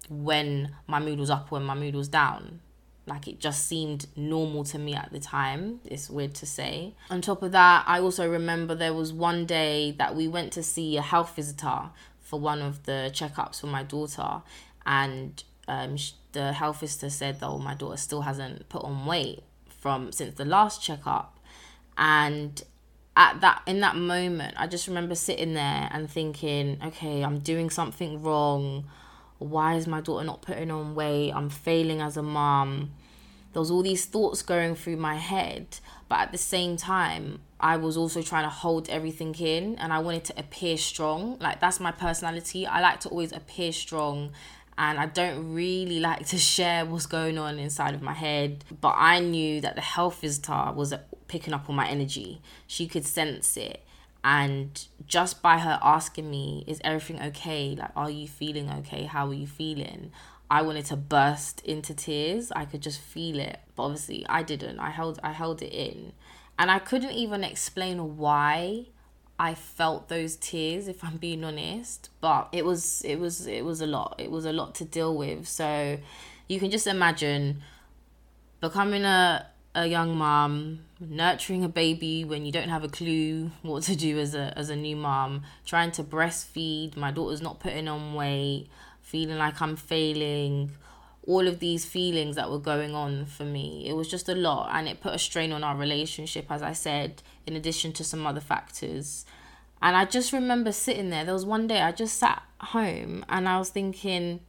when 0.09 0.75
my 0.87 0.99
mood 0.99 1.19
was 1.19 1.29
up 1.29 1.51
when 1.51 1.63
my 1.63 1.75
mood 1.75 1.95
was 1.95 2.09
down 2.09 2.59
like 3.11 3.27
it 3.27 3.39
just 3.39 3.67
seemed 3.67 4.07
normal 4.15 4.63
to 4.63 4.79
me 4.79 4.95
at 4.95 5.11
the 5.11 5.19
time. 5.19 5.81
It's 5.83 6.09
weird 6.09 6.33
to 6.35 6.45
say. 6.45 6.95
On 7.09 7.21
top 7.21 7.43
of 7.43 7.51
that, 7.51 7.83
I 7.85 7.99
also 7.99 8.29
remember 8.29 8.73
there 8.73 8.93
was 8.93 9.11
one 9.11 9.45
day 9.45 9.91
that 9.97 10.15
we 10.15 10.27
went 10.27 10.53
to 10.53 10.63
see 10.63 10.95
a 10.95 11.01
health 11.01 11.35
visitor 11.35 11.89
for 12.21 12.39
one 12.39 12.61
of 12.61 12.83
the 12.83 13.11
checkups 13.13 13.59
for 13.59 13.67
my 13.67 13.83
daughter, 13.83 14.41
and 14.85 15.43
um, 15.67 15.97
the 16.31 16.53
health 16.53 16.79
visitor 16.79 17.09
said, 17.09 17.37
"Oh, 17.41 17.57
my 17.57 17.75
daughter 17.75 17.97
still 17.97 18.21
hasn't 18.21 18.69
put 18.69 18.83
on 18.83 19.05
weight 19.05 19.43
from 19.67 20.13
since 20.13 20.35
the 20.35 20.45
last 20.45 20.81
checkup," 20.81 21.37
and 21.97 22.63
at 23.17 23.41
that 23.41 23.61
in 23.65 23.81
that 23.81 23.97
moment, 23.97 24.53
I 24.57 24.67
just 24.67 24.87
remember 24.87 25.15
sitting 25.15 25.53
there 25.53 25.89
and 25.91 26.09
thinking, 26.09 26.77
"Okay, 26.81 27.23
I'm 27.23 27.39
doing 27.39 27.69
something 27.69 28.23
wrong." 28.23 28.85
why 29.41 29.73
is 29.73 29.87
my 29.87 30.01
daughter 30.01 30.23
not 30.23 30.43
putting 30.43 30.69
on 30.69 30.93
weight? 30.93 31.31
I'm 31.31 31.49
failing 31.49 31.99
as 31.99 32.15
a 32.15 32.21
mom 32.21 32.91
there 33.53 33.59
was 33.59 33.71
all 33.71 33.83
these 33.83 34.05
thoughts 34.05 34.41
going 34.41 34.75
through 34.75 34.97
my 34.97 35.15
head 35.15 35.65
but 36.09 36.19
at 36.19 36.31
the 36.31 36.37
same 36.37 36.77
time 36.77 37.39
i 37.59 37.75
was 37.77 37.97
also 37.97 38.21
trying 38.21 38.43
to 38.43 38.49
hold 38.49 38.89
everything 38.89 39.33
in 39.35 39.75
and 39.75 39.93
i 39.93 39.99
wanted 39.99 40.23
to 40.23 40.33
appear 40.37 40.77
strong. 40.77 41.37
Like 41.39 41.59
that's 41.59 41.79
my 41.79 41.91
personality. 41.91 42.65
I 42.65 42.81
like 42.81 42.99
to 43.01 43.09
always 43.09 43.31
appear 43.31 43.71
strong 43.71 44.31
and 44.77 44.97
i 44.99 45.05
don't 45.05 45.53
really 45.53 45.99
like 46.09 46.25
to 46.27 46.37
share 46.37 46.85
what's 46.85 47.05
going 47.05 47.37
on 47.37 47.59
inside 47.59 47.93
of 47.93 48.01
my 48.01 48.13
head. 48.13 48.63
But 48.79 48.95
i 48.97 49.19
knew 49.19 49.61
that 49.61 49.75
the 49.75 49.81
health 49.81 50.21
visitor 50.21 50.71
was 50.73 50.93
picking 51.27 51.53
up 51.53 51.69
on 51.69 51.75
my 51.75 51.87
energy. 51.87 52.41
She 52.67 52.87
could 52.87 53.05
sense 53.05 53.55
it. 53.55 53.83
And 54.23 54.85
just 55.07 55.41
by 55.41 55.57
her 55.57 55.79
asking 55.81 56.29
me 56.29 56.63
is 56.67 56.79
everything 56.83 57.21
okay? 57.29 57.75
Like 57.77 57.91
are 57.95 58.09
you 58.09 58.27
feeling 58.27 58.69
okay? 58.79 59.05
How 59.05 59.27
are 59.27 59.33
you 59.33 59.47
feeling 59.47 60.11
I 60.51 60.63
wanted 60.63 60.83
to 60.87 60.97
burst 60.97 61.61
into 61.61 61.93
tears. 61.93 62.51
I 62.51 62.65
could 62.65 62.81
just 62.81 62.99
feel 62.99 63.39
it, 63.39 63.61
but 63.73 63.83
obviously 63.83 64.25
I 64.27 64.43
didn't. 64.43 64.79
I 64.79 64.89
held 64.89 65.17
I 65.23 65.31
held 65.31 65.61
it 65.61 65.71
in. 65.71 66.11
And 66.59 66.69
I 66.69 66.77
couldn't 66.77 67.13
even 67.13 67.45
explain 67.45 68.17
why 68.17 68.87
I 69.39 69.55
felt 69.55 70.09
those 70.09 70.35
tears 70.35 70.89
if 70.89 71.05
I'm 71.05 71.15
being 71.15 71.45
honest, 71.45 72.09
but 72.19 72.49
it 72.51 72.65
was 72.65 73.01
it 73.05 73.15
was 73.15 73.47
it 73.47 73.63
was 73.63 73.79
a 73.79 73.87
lot. 73.87 74.15
It 74.17 74.29
was 74.29 74.43
a 74.43 74.51
lot 74.51 74.75
to 74.75 74.85
deal 74.85 75.15
with. 75.15 75.47
So 75.47 75.97
you 76.49 76.59
can 76.59 76.69
just 76.69 76.85
imagine 76.85 77.61
becoming 78.59 79.05
a 79.05 79.47
a 79.73 79.87
young 79.87 80.17
mom, 80.17 80.79
nurturing 80.99 81.63
a 81.63 81.69
baby 81.69 82.25
when 82.25 82.45
you 82.45 82.51
don't 82.51 82.67
have 82.67 82.83
a 82.83 82.89
clue 82.89 83.51
what 83.61 83.83
to 83.83 83.95
do 83.95 84.19
as 84.19 84.35
a 84.35 84.53
as 84.57 84.69
a 84.69 84.75
new 84.75 84.97
mom, 84.97 85.43
trying 85.65 85.91
to 85.91 86.03
breastfeed, 86.03 86.97
my 86.97 87.09
daughter's 87.09 87.41
not 87.41 87.61
putting 87.61 87.87
on 87.87 88.15
weight, 88.15 88.67
feeling 89.11 89.37
like 89.37 89.61
I'm 89.61 89.75
failing, 89.75 90.71
all 91.27 91.47
of 91.47 91.59
these 91.59 91.83
feelings 91.83 92.37
that 92.37 92.49
were 92.49 92.59
going 92.59 92.95
on 92.95 93.25
for 93.25 93.43
me. 93.43 93.85
It 93.87 93.93
was 93.93 94.07
just 94.07 94.29
a 94.29 94.35
lot 94.35 94.69
and 94.73 94.87
it 94.87 95.01
put 95.01 95.13
a 95.13 95.19
strain 95.19 95.51
on 95.51 95.65
our 95.65 95.75
relationship, 95.75 96.45
as 96.49 96.61
I 96.61 96.71
said, 96.71 97.21
in 97.45 97.57
addition 97.57 97.91
to 97.93 98.05
some 98.05 98.25
other 98.25 98.39
factors. 98.39 99.25
And 99.81 99.97
I 99.97 100.05
just 100.05 100.31
remember 100.31 100.71
sitting 100.71 101.09
there. 101.09 101.25
There 101.25 101.33
was 101.33 101.45
one 101.45 101.67
day 101.67 101.81
I 101.81 101.91
just 101.91 102.17
sat 102.17 102.41
home 102.59 103.25
and 103.27 103.49
I 103.49 103.59
was 103.59 103.69
thinking 103.69 104.39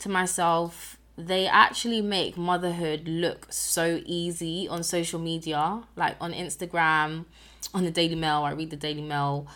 to 0.00 0.08
myself, 0.08 0.98
they 1.16 1.46
actually 1.46 2.02
make 2.02 2.36
motherhood 2.36 3.06
look 3.06 3.46
so 3.52 4.02
easy 4.06 4.66
on 4.68 4.82
social 4.82 5.20
media, 5.20 5.82
like 5.94 6.16
on 6.20 6.32
Instagram, 6.32 7.26
on 7.72 7.84
the 7.84 7.90
Daily 7.92 8.16
Mail. 8.16 8.42
I 8.42 8.52
read 8.52 8.70
the 8.70 8.76
Daily 8.76 9.02
Mail. 9.02 9.46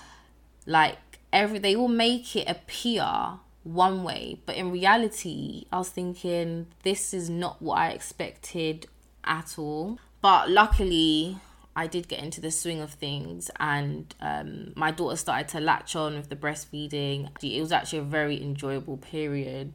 Like 0.65 0.99
every, 1.33 1.59
they 1.59 1.75
will 1.75 1.89
make 1.89 2.37
it 2.37 2.49
appear 2.49 3.41
one 3.65 4.05
way, 4.05 4.39
but 4.47 4.57
in 4.57 4.71
reality, 4.71 5.65
I 5.73 5.79
was 5.79 5.89
thinking 5.89 6.67
this 6.83 7.13
is 7.13 7.29
not 7.29 7.61
what 7.61 7.79
I 7.79 7.91
expected 7.91 8.87
at 9.25 9.59
all. 9.59 9.99
But 10.21 10.51
luckily, 10.51 11.39
I 11.75 11.87
did 11.87 12.09
get 12.09 12.23
into 12.23 12.41
the 12.41 12.51
swing 12.51 12.81
of 12.81 12.93
things, 12.93 13.51
and 13.59 14.15
um, 14.21 14.73
my 14.77 14.91
daughter 14.91 15.17
started 15.17 15.49
to 15.49 15.61
latch 15.61 15.97
on 15.97 16.15
with 16.15 16.29
the 16.29 16.37
breastfeeding. 16.37 17.31
It 17.43 17.61
was 17.61 17.73
actually 17.73 18.01
a 18.01 18.03
very 18.03 18.41
enjoyable 18.41 18.99
period 18.99 19.73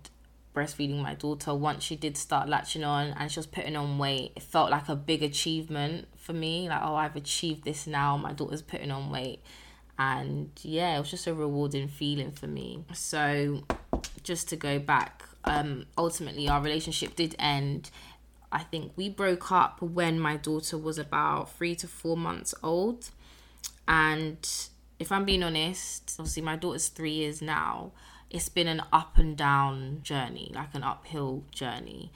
breastfeeding 0.55 1.01
my 1.01 1.13
daughter 1.13 1.53
once 1.53 1.83
she 1.83 1.95
did 1.95 2.17
start 2.17 2.49
latching 2.49 2.83
on 2.83 3.09
and 3.17 3.31
she 3.31 3.39
was 3.39 3.45
putting 3.45 3.75
on 3.75 3.99
weight 3.99 4.31
it 4.35 4.41
felt 4.41 4.71
like 4.71 4.89
a 4.89 4.95
big 4.95 5.21
achievement 5.21 6.07
for 6.17 6.33
me 6.33 6.67
like 6.67 6.81
oh 6.83 6.95
i've 6.95 7.15
achieved 7.15 7.63
this 7.63 7.85
now 7.85 8.17
my 8.17 8.33
daughter's 8.33 8.63
putting 8.63 8.89
on 8.89 9.11
weight 9.11 9.39
and 9.99 10.49
yeah 10.61 10.95
it 10.95 10.99
was 10.99 11.11
just 11.11 11.27
a 11.27 11.33
rewarding 11.33 11.89
feeling 11.89 12.31
for 12.31 12.47
me. 12.47 12.83
So 12.93 13.63
just 14.23 14.49
to 14.49 14.55
go 14.55 14.79
back 14.79 15.23
um 15.43 15.85
ultimately 15.97 16.47
our 16.47 16.61
relationship 16.61 17.15
did 17.15 17.35
end. 17.37 17.91
I 18.51 18.63
think 18.63 18.93
we 18.95 19.09
broke 19.09 19.51
up 19.51 19.79
when 19.81 20.19
my 20.19 20.37
daughter 20.37 20.77
was 20.77 20.97
about 20.97 21.51
three 21.55 21.75
to 21.75 21.87
four 21.87 22.17
months 22.17 22.55
old. 22.63 23.09
And 23.87 24.49
if 24.97 25.11
i'm 25.11 25.25
being 25.25 25.43
honest 25.43 26.15
obviously 26.17 26.41
my 26.41 26.55
daughter's 26.55 26.87
three 26.87 27.11
years 27.11 27.41
now. 27.41 27.91
It's 28.31 28.47
been 28.47 28.67
an 28.67 28.83
up 28.93 29.17
and 29.17 29.35
down 29.35 29.99
journey 30.03 30.51
like 30.55 30.73
an 30.75 30.83
uphill 30.83 31.43
journey. 31.51 32.11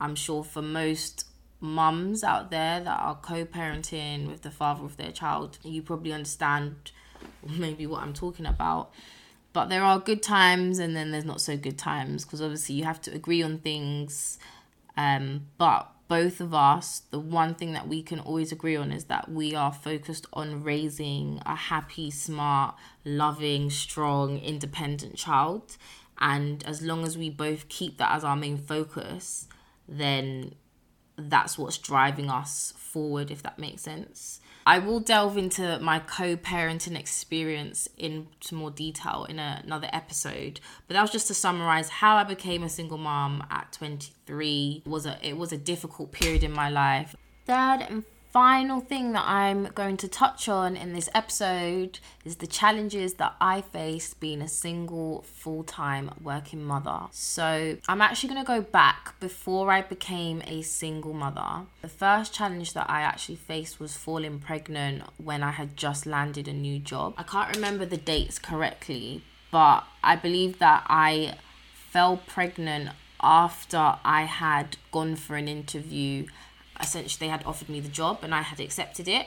I'm 0.00 0.16
sure 0.16 0.42
for 0.42 0.62
most 0.62 1.26
mums 1.60 2.24
out 2.24 2.50
there 2.50 2.80
that 2.80 3.00
are 3.00 3.16
co-parenting 3.16 4.28
with 4.28 4.42
the 4.42 4.50
father 4.50 4.84
of 4.84 4.96
their 4.96 5.10
child 5.10 5.58
you 5.64 5.82
probably 5.82 6.12
understand 6.12 6.92
maybe 7.46 7.86
what 7.86 8.02
I'm 8.02 8.12
talking 8.12 8.46
about. 8.46 8.90
But 9.52 9.68
there 9.68 9.82
are 9.82 9.98
good 9.98 10.22
times 10.22 10.78
and 10.78 10.94
then 10.94 11.10
there's 11.10 11.24
not 11.24 11.40
so 11.40 11.56
good 11.56 11.78
times 11.78 12.24
because 12.24 12.42
obviously 12.42 12.74
you 12.74 12.84
have 12.84 13.00
to 13.02 13.14
agree 13.14 13.42
on 13.42 13.58
things. 13.58 14.38
Um, 14.96 15.46
but 15.56 15.90
both 16.08 16.40
of 16.40 16.54
us, 16.54 17.02
the 17.10 17.18
one 17.20 17.54
thing 17.54 17.72
that 17.72 17.86
we 17.86 18.02
can 18.02 18.18
always 18.18 18.50
agree 18.50 18.76
on 18.76 18.90
is 18.92 19.04
that 19.04 19.30
we 19.30 19.54
are 19.54 19.72
focused 19.72 20.26
on 20.32 20.62
raising 20.62 21.40
a 21.44 21.54
happy, 21.54 22.10
smart, 22.10 22.74
loving, 23.04 23.70
strong, 23.70 24.38
independent 24.38 25.16
child. 25.16 25.76
And 26.20 26.64
as 26.66 26.82
long 26.82 27.04
as 27.04 27.16
we 27.16 27.30
both 27.30 27.68
keep 27.68 27.98
that 27.98 28.12
as 28.12 28.24
our 28.24 28.36
main 28.36 28.56
focus, 28.56 29.48
then 29.86 30.54
that's 31.16 31.58
what's 31.58 31.78
driving 31.78 32.30
us 32.30 32.72
forward, 32.76 33.30
if 33.30 33.42
that 33.42 33.58
makes 33.58 33.82
sense. 33.82 34.40
I 34.68 34.80
will 34.80 35.00
delve 35.00 35.38
into 35.38 35.78
my 35.78 35.98
co-parenting 35.98 36.94
experience 36.94 37.88
into 37.96 38.54
more 38.54 38.70
detail 38.70 39.24
in 39.26 39.38
a, 39.38 39.62
another 39.64 39.88
episode. 39.94 40.60
But 40.86 40.92
that 40.92 41.00
was 41.00 41.10
just 41.10 41.26
to 41.28 41.34
summarize 41.34 41.88
how 41.88 42.16
I 42.16 42.24
became 42.24 42.62
a 42.62 42.68
single 42.68 42.98
mom 42.98 43.46
at 43.50 43.72
23. 43.72 44.82
It 44.84 44.86
was 44.86 45.06
a 45.06 45.26
it 45.26 45.38
was 45.38 45.52
a 45.52 45.56
difficult 45.56 46.12
period 46.12 46.44
in 46.44 46.52
my 46.52 46.68
life. 46.68 47.16
Third 47.46 47.86
and 47.88 48.04
final 48.30 48.80
thing 48.80 49.12
that 49.12 49.24
I'm 49.26 49.64
going 49.74 49.96
to 49.98 50.08
touch 50.08 50.48
on 50.48 50.76
in 50.76 50.92
this 50.92 51.08
episode 51.14 51.98
is 52.24 52.36
the 52.36 52.46
challenges 52.46 53.14
that 53.14 53.34
I 53.40 53.62
faced 53.62 54.20
being 54.20 54.42
a 54.42 54.48
single 54.48 55.22
full 55.22 55.64
time 55.64 56.10
working 56.22 56.64
mother. 56.64 57.00
So, 57.10 57.76
I'm 57.88 58.00
actually 58.00 58.30
going 58.30 58.44
to 58.44 58.46
go 58.46 58.60
back 58.60 59.18
before 59.20 59.70
I 59.70 59.82
became 59.82 60.42
a 60.46 60.62
single 60.62 61.14
mother. 61.14 61.66
The 61.82 61.88
first 61.88 62.34
challenge 62.34 62.74
that 62.74 62.88
I 62.88 63.00
actually 63.00 63.36
faced 63.36 63.80
was 63.80 63.96
falling 63.96 64.38
pregnant 64.40 65.04
when 65.16 65.42
I 65.42 65.52
had 65.52 65.76
just 65.76 66.06
landed 66.06 66.48
a 66.48 66.52
new 66.52 66.78
job. 66.78 67.14
I 67.16 67.22
can't 67.22 67.54
remember 67.54 67.86
the 67.86 67.96
dates 67.96 68.38
correctly, 68.38 69.22
but 69.50 69.84
I 70.04 70.16
believe 70.16 70.58
that 70.58 70.84
I 70.88 71.36
fell 71.72 72.18
pregnant 72.18 72.90
after 73.20 73.96
I 74.04 74.22
had 74.22 74.76
gone 74.92 75.16
for 75.16 75.36
an 75.36 75.48
interview 75.48 76.26
essentially 76.80 77.26
they 77.26 77.30
had 77.30 77.44
offered 77.44 77.68
me 77.68 77.80
the 77.80 77.88
job 77.88 78.20
and 78.22 78.34
I 78.34 78.42
had 78.42 78.60
accepted 78.60 79.08
it. 79.08 79.26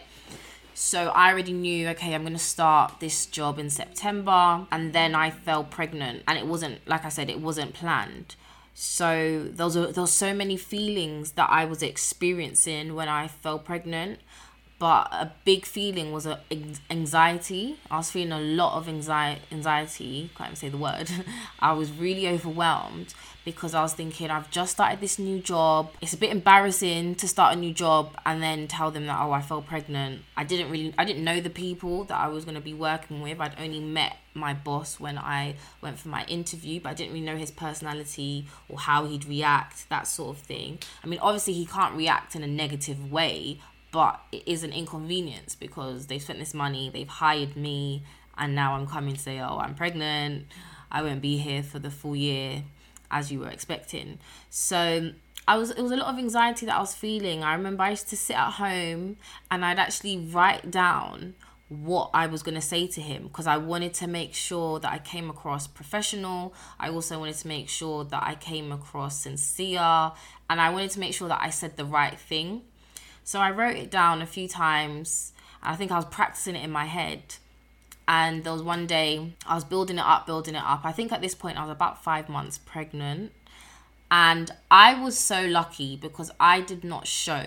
So 0.74 1.10
I 1.10 1.32
already 1.32 1.54
knew, 1.54 1.90
okay, 1.90 2.16
I'm 2.16 2.22
going 2.22 2.34
to 2.34 2.40
start 2.40 3.00
this 3.00 3.26
job 3.26 3.60
in 3.60 3.70
September. 3.70 4.66
And 4.72 4.94
then 4.94 5.14
I 5.16 5.30
fell 5.30 5.64
pregnant. 5.64 6.24
And 6.28 6.38
it 6.38 6.48
wasn't, 6.48 6.88
like 6.88 7.06
I 7.06 7.10
said, 7.10 7.30
it 7.30 7.40
wasn't 7.40 7.74
planned. 7.74 8.36
So 8.74 9.48
there 9.52 9.66
was, 9.66 9.76
a, 9.76 9.88
there 9.88 10.08
so 10.08 10.34
many 10.34 10.58
feelings 10.58 11.34
that 11.34 11.50
I 11.50 11.66
was 11.66 11.84
experiencing 11.84 12.96
when 12.96 13.10
I 13.10 13.28
fell 13.28 13.60
pregnant 13.60 14.20
but 14.82 15.10
a 15.12 15.32
big 15.46 15.64
feeling 15.64 16.12
was 16.12 16.26
a 16.26 16.40
anxiety. 16.90 17.78
I 17.92 17.98
was 17.98 18.10
feeling 18.10 18.32
a 18.32 18.40
lot 18.40 18.78
of 18.78 18.90
anxiety. 18.90 19.40
Anxiety, 19.52 20.32
can't 20.36 20.48
even 20.48 20.56
say 20.56 20.70
the 20.70 20.78
word. 20.78 21.08
I 21.60 21.74
was 21.74 21.92
really 21.92 22.28
overwhelmed 22.28 23.14
because 23.46 23.76
I 23.76 23.84
was 23.84 23.94
thinking 23.94 24.32
I've 24.32 24.50
just 24.50 24.72
started 24.72 25.00
this 25.00 25.20
new 25.20 25.40
job. 25.40 25.92
It's 26.02 26.14
a 26.14 26.18
bit 26.18 26.32
embarrassing 26.32 27.14
to 27.16 27.28
start 27.28 27.56
a 27.56 27.60
new 27.60 27.74
job 27.74 28.18
and 28.26 28.42
then 28.42 28.68
tell 28.68 28.90
them 28.90 29.06
that 29.06 29.20
oh 29.22 29.32
I 29.32 29.44
fell 29.44 29.62
pregnant. 29.62 30.24
I 30.36 30.44
didn't 30.44 30.72
really 30.72 30.96
I 30.98 31.06
didn't 31.06 31.24
know 31.24 31.40
the 31.40 31.52
people 31.52 32.06
that 32.06 32.20
I 32.20 32.28
was 32.30 32.44
going 32.44 32.56
to 32.56 32.62
be 32.62 32.74
working 32.74 33.22
with. 33.22 33.40
I'd 33.40 33.60
only 33.60 33.82
met 33.82 34.18
my 34.34 34.54
boss 34.54 35.00
when 35.00 35.18
I 35.18 35.56
went 35.82 36.00
for 36.00 36.08
my 36.08 36.24
interview, 36.26 36.80
but 36.80 36.90
I 36.90 36.94
didn't 36.94 37.14
really 37.14 37.26
know 37.26 37.36
his 37.36 37.52
personality 37.52 38.48
or 38.70 38.80
how 38.80 39.06
he'd 39.06 39.26
react, 39.26 39.90
that 39.90 40.08
sort 40.08 40.38
of 40.38 40.44
thing. 40.44 40.80
I 41.04 41.08
mean, 41.08 41.20
obviously 41.20 41.54
he 41.54 41.66
can't 41.66 41.96
react 41.96 42.36
in 42.36 42.44
a 42.44 42.48
negative 42.48 43.12
way, 43.12 43.60
but 43.92 44.22
it 44.32 44.44
is 44.46 44.64
an 44.64 44.72
inconvenience 44.72 45.56
because 45.56 46.08
they've 46.08 46.22
spent 46.22 46.40
this 46.40 46.54
money, 46.54 46.90
they've 46.90 47.08
hired 47.08 47.56
me, 47.56 48.04
and 48.38 48.56
now 48.56 48.74
I'm 48.74 48.88
coming 48.88 49.16
to 49.16 49.20
say, 49.20 49.40
oh, 49.40 49.58
I'm 49.58 49.76
pregnant, 49.76 50.48
I 50.92 51.02
won't 51.02 51.22
be 51.22 51.38
here 51.38 51.64
for 51.64 51.80
the 51.80 51.92
full 51.92 52.16
year 52.16 52.64
as 53.10 53.32
you 53.32 53.40
were 53.40 53.50
expecting. 53.50 54.20
So 54.50 55.12
I 55.48 55.58
was 55.58 55.72
it 55.72 55.82
was 55.82 55.92
a 55.92 55.98
lot 55.98 56.14
of 56.14 56.18
anxiety 56.18 56.66
that 56.66 56.76
I 56.76 56.80
was 56.80 56.96
feeling. 56.96 57.44
I 57.44 57.54
remember 57.54 57.84
I 57.84 57.92
used 57.92 58.10
to 58.10 58.18
sit 58.18 58.38
at 58.38 58.52
home 58.52 59.18
and 59.50 59.66
I'd 59.66 59.80
actually 59.80 60.18
write 60.18 60.72
down 60.72 61.36
what 61.68 62.10
I 62.14 62.28
was 62.28 62.44
going 62.44 62.56
to 62.56 62.62
say 62.62 62.86
to 62.88 63.02
him 63.02 63.24
because 63.24 63.48
I 63.48 63.56
wanted 63.56 63.94
to 63.96 64.08
make 64.08 64.34
sure 64.34 64.80
that 64.80 64.92
I 64.92 65.00
came 65.00 65.30
across 65.30 65.68
professional. 65.68 66.54
I 66.80 66.90
also 66.90 67.18
wanted 67.18 67.36
to 67.38 67.48
make 67.48 67.70
sure 67.70 68.04
that 68.04 68.24
I 68.24 68.36
came 68.36 68.72
across 68.72 69.22
sincere 69.22 70.12
and 70.50 70.62
I 70.62 70.70
wanted 70.70 70.92
to 70.92 71.00
make 71.00 71.14
sure 71.14 71.30
that 71.30 71.40
I 71.42 71.50
said 71.50 71.78
the 71.78 71.86
right 71.86 72.20
thing. 72.20 72.64
So 73.24 73.40
I 73.40 73.52
wrote 73.52 73.76
it 73.76 73.92
down 73.92 74.22
a 74.22 74.26
few 74.26 74.48
times. 74.48 75.34
I 75.62 75.76
think 75.76 75.92
I 75.92 75.96
was 75.96 76.06
practicing 76.06 76.56
it 76.56 76.64
in 76.64 76.72
my 76.72 76.86
head. 76.86 77.36
And 78.08 78.44
there 78.44 78.54
was 78.54 78.64
one 78.64 78.88
day 78.88 79.34
I 79.46 79.56
was 79.56 79.64
building 79.64 79.98
it 79.98 80.06
up, 80.06 80.26
building 80.26 80.56
it 80.56 80.64
up. 80.64 80.82
I 80.84 80.92
think 80.92 81.12
at 81.12 81.22
this 81.22 81.36
point 81.36 81.58
I 81.58 81.62
was 81.62 81.72
about 81.72 82.04
five 82.04 82.28
months 82.30 82.58
pregnant. 82.58 83.32
And 84.10 84.52
I 84.70 85.02
was 85.02 85.18
so 85.18 85.46
lucky 85.46 85.96
because 85.96 86.32
I 86.40 86.60
did 86.60 86.84
not 86.84 87.08
show 87.08 87.46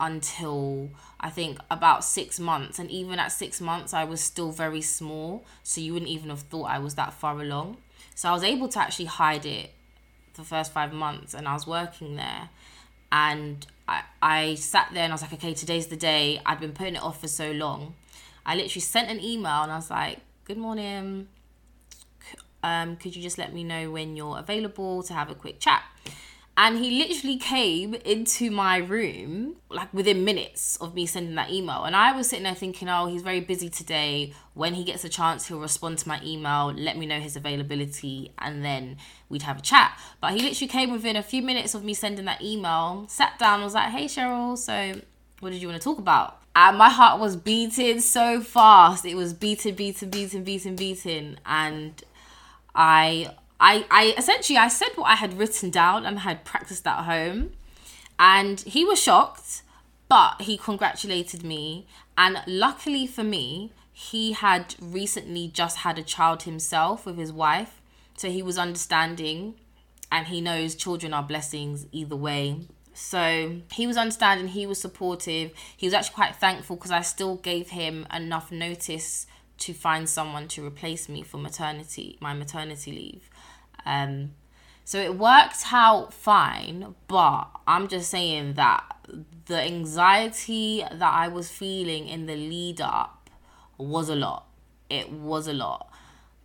until 0.00 0.90
I 1.20 1.30
think 1.30 1.58
about 1.70 2.04
six 2.04 2.40
months. 2.40 2.78
And 2.78 2.90
even 2.90 3.18
at 3.18 3.30
six 3.30 3.60
months, 3.60 3.94
I 3.94 4.04
was 4.04 4.20
still 4.20 4.50
very 4.50 4.82
small. 4.82 5.44
So 5.62 5.80
you 5.80 5.92
wouldn't 5.92 6.10
even 6.10 6.30
have 6.30 6.40
thought 6.40 6.64
I 6.64 6.78
was 6.78 6.96
that 6.96 7.12
far 7.12 7.40
along. 7.40 7.76
So 8.14 8.28
I 8.28 8.32
was 8.32 8.42
able 8.42 8.68
to 8.68 8.80
actually 8.80 9.04
hide 9.04 9.46
it 9.46 9.70
the 10.34 10.44
first 10.44 10.72
five 10.72 10.92
months 10.92 11.34
and 11.34 11.48
I 11.48 11.54
was 11.54 11.66
working 11.66 12.16
there. 12.16 12.50
And 13.12 13.66
I, 13.88 14.02
I 14.20 14.54
sat 14.56 14.90
there 14.92 15.04
and 15.04 15.12
I 15.12 15.14
was 15.14 15.22
like, 15.22 15.32
okay, 15.34 15.54
today's 15.54 15.86
the 15.86 15.96
day. 15.96 16.40
I'd 16.44 16.60
been 16.60 16.72
putting 16.72 16.96
it 16.96 17.02
off 17.02 17.20
for 17.20 17.28
so 17.28 17.52
long. 17.52 17.94
I 18.44 18.54
literally 18.54 18.80
sent 18.80 19.10
an 19.10 19.20
email 19.22 19.62
and 19.62 19.72
I 19.72 19.76
was 19.76 19.90
like, 19.90 20.18
good 20.44 20.58
morning. 20.58 21.28
Um, 22.62 22.96
could 22.96 23.14
you 23.14 23.22
just 23.22 23.38
let 23.38 23.52
me 23.52 23.64
know 23.64 23.90
when 23.90 24.16
you're 24.16 24.38
available 24.38 25.02
to 25.04 25.14
have 25.14 25.30
a 25.30 25.34
quick 25.34 25.60
chat? 25.60 25.84
And 26.58 26.78
he 26.78 26.90
literally 27.04 27.36
came 27.36 27.92
into 27.94 28.50
my 28.50 28.78
room 28.78 29.56
like 29.68 29.92
within 29.92 30.24
minutes 30.24 30.78
of 30.78 30.94
me 30.94 31.04
sending 31.04 31.34
that 31.34 31.50
email. 31.50 31.84
And 31.84 31.94
I 31.94 32.12
was 32.12 32.30
sitting 32.30 32.44
there 32.44 32.54
thinking, 32.54 32.88
oh, 32.88 33.06
he's 33.06 33.20
very 33.20 33.40
busy 33.40 33.68
today. 33.68 34.32
When 34.54 34.72
he 34.72 34.82
gets 34.82 35.04
a 35.04 35.10
chance, 35.10 35.46
he'll 35.48 35.60
respond 35.60 35.98
to 35.98 36.08
my 36.08 36.18
email, 36.24 36.72
let 36.72 36.96
me 36.96 37.04
know 37.04 37.20
his 37.20 37.36
availability, 37.36 38.32
and 38.38 38.64
then 38.64 38.96
we'd 39.28 39.42
have 39.42 39.58
a 39.58 39.60
chat. 39.60 40.00
But 40.22 40.32
he 40.32 40.40
literally 40.40 40.68
came 40.68 40.92
within 40.92 41.14
a 41.14 41.22
few 41.22 41.42
minutes 41.42 41.74
of 41.74 41.84
me 41.84 41.92
sending 41.92 42.24
that 42.24 42.40
email, 42.40 43.04
sat 43.06 43.38
down, 43.38 43.62
was 43.62 43.74
like, 43.74 43.90
hey, 43.90 44.06
Cheryl, 44.06 44.56
so 44.56 44.98
what 45.40 45.52
did 45.52 45.60
you 45.60 45.68
want 45.68 45.78
to 45.78 45.84
talk 45.84 45.98
about? 45.98 46.40
And 46.54 46.78
my 46.78 46.88
heart 46.88 47.20
was 47.20 47.36
beating 47.36 48.00
so 48.00 48.40
fast. 48.40 49.04
It 49.04 49.14
was 49.14 49.34
beating, 49.34 49.74
beating, 49.74 50.08
beating, 50.08 50.42
beating, 50.42 50.74
beating. 50.74 51.36
And 51.44 52.02
I 52.74 53.34
I, 53.58 53.86
I 53.90 54.14
essentially 54.18 54.58
I 54.58 54.68
said 54.68 54.90
what 54.96 55.06
I 55.06 55.14
had 55.14 55.38
written 55.38 55.70
down 55.70 56.04
and 56.04 56.20
had 56.20 56.44
practiced 56.44 56.86
at 56.86 57.04
home, 57.04 57.52
and 58.18 58.60
he 58.60 58.84
was 58.84 59.00
shocked, 59.00 59.62
but 60.08 60.42
he 60.42 60.56
congratulated 60.56 61.42
me. 61.42 61.86
And 62.18 62.42
luckily 62.46 63.06
for 63.06 63.24
me, 63.24 63.72
he 63.92 64.32
had 64.32 64.74
recently 64.80 65.48
just 65.48 65.78
had 65.78 65.98
a 65.98 66.02
child 66.02 66.42
himself 66.42 67.06
with 67.06 67.16
his 67.16 67.32
wife, 67.32 67.80
so 68.16 68.30
he 68.30 68.42
was 68.42 68.58
understanding, 68.58 69.54
and 70.12 70.26
he 70.26 70.40
knows 70.40 70.74
children 70.74 71.14
are 71.14 71.22
blessings 71.22 71.86
either 71.92 72.16
way. 72.16 72.60
So 72.96 73.60
he 73.72 73.86
was 73.86 73.98
understanding, 73.98 74.48
he 74.48 74.66
was 74.66 74.80
supportive. 74.80 75.52
He 75.76 75.86
was 75.86 75.92
actually 75.92 76.14
quite 76.14 76.36
thankful 76.36 76.76
because 76.76 76.90
I 76.90 77.02
still 77.02 77.36
gave 77.36 77.68
him 77.70 78.06
enough 78.12 78.50
notice 78.50 79.26
to 79.58 79.74
find 79.74 80.08
someone 80.08 80.48
to 80.48 80.66
replace 80.66 81.08
me 81.08 81.22
for 81.22 81.36
maternity, 81.36 82.16
my 82.20 82.32
maternity 82.32 82.92
leave. 82.92 83.28
Um, 83.86 84.32
So 84.84 85.00
it 85.00 85.18
worked 85.18 85.72
out 85.72 86.14
fine, 86.14 86.94
but 87.08 87.46
I'm 87.66 87.88
just 87.88 88.08
saying 88.08 88.54
that 88.54 88.84
the 89.46 89.60
anxiety 89.60 90.84
that 90.88 91.12
I 91.12 91.26
was 91.26 91.50
feeling 91.50 92.06
in 92.06 92.26
the 92.26 92.36
lead 92.36 92.80
up 92.80 93.28
was 93.78 94.08
a 94.08 94.14
lot. 94.14 94.46
It 94.88 95.10
was 95.10 95.48
a 95.48 95.52
lot. 95.52 95.90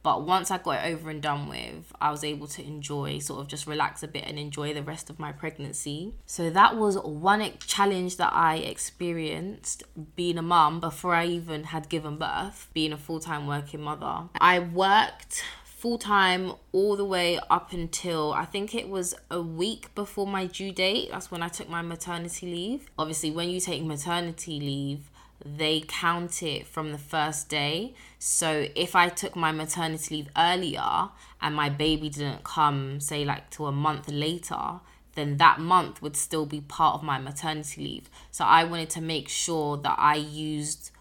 But 0.03 0.23
once 0.23 0.49
I 0.49 0.57
got 0.57 0.83
it 0.83 0.91
over 0.91 1.11
and 1.11 1.21
done 1.21 1.47
with, 1.47 1.93
I 2.01 2.09
was 2.09 2.23
able 2.23 2.47
to 2.47 2.63
enjoy, 2.65 3.19
sort 3.19 3.41
of 3.41 3.47
just 3.47 3.67
relax 3.67 4.01
a 4.01 4.07
bit 4.07 4.23
and 4.25 4.39
enjoy 4.39 4.73
the 4.73 4.81
rest 4.81 5.11
of 5.11 5.19
my 5.19 5.31
pregnancy. 5.31 6.15
So 6.25 6.49
that 6.49 6.75
was 6.75 6.97
one 6.97 7.47
challenge 7.67 8.17
that 8.17 8.33
I 8.33 8.55
experienced 8.55 9.83
being 10.15 10.39
a 10.39 10.41
mum 10.41 10.79
before 10.79 11.13
I 11.13 11.27
even 11.27 11.65
had 11.65 11.89
given 11.89 12.17
birth, 12.17 12.69
being 12.73 12.93
a 12.93 12.97
full 12.97 13.19
time 13.19 13.45
working 13.45 13.81
mother. 13.81 14.29
I 14.39 14.57
worked 14.57 15.43
full 15.81 15.97
time 15.97 16.53
all 16.73 16.95
the 16.95 17.03
way 17.03 17.39
up 17.49 17.73
until 17.73 18.33
I 18.33 18.45
think 18.45 18.75
it 18.75 18.87
was 18.87 19.15
a 19.31 19.41
week 19.41 19.93
before 19.95 20.27
my 20.27 20.45
due 20.45 20.71
date. 20.71 21.09
That's 21.09 21.31
when 21.31 21.41
I 21.41 21.47
took 21.47 21.67
my 21.69 21.81
maternity 21.81 22.45
leave. 22.45 22.85
Obviously, 22.99 23.31
when 23.31 23.49
you 23.49 23.59
take 23.59 23.83
maternity 23.83 24.59
leave, 24.59 25.09
they 25.43 25.83
count 25.87 26.43
it 26.43 26.67
from 26.67 26.91
the 26.91 26.99
first 26.99 27.49
day. 27.49 27.95
So 28.19 28.67
if 28.75 28.95
I 28.95 29.09
took 29.09 29.35
my 29.35 29.51
maternity 29.51 30.17
leave 30.17 30.29
earlier 30.37 31.09
and 31.41 31.55
my 31.55 31.69
baby 31.69 32.09
didn't 32.09 32.43
come, 32.43 32.99
say, 32.99 33.25
like 33.25 33.49
to 33.51 33.65
a 33.65 33.71
month 33.71 34.07
later, 34.07 34.81
then 35.15 35.37
that 35.37 35.59
month 35.59 35.99
would 35.99 36.15
still 36.15 36.45
be 36.45 36.61
part 36.61 36.93
of 36.93 37.01
my 37.01 37.17
maternity 37.17 37.83
leave. 37.83 38.09
So 38.29 38.45
I 38.45 38.65
wanted 38.65 38.91
to 38.91 39.01
make 39.01 39.29
sure 39.29 39.77
that 39.77 39.95
I 39.97 40.17
used 40.17 40.91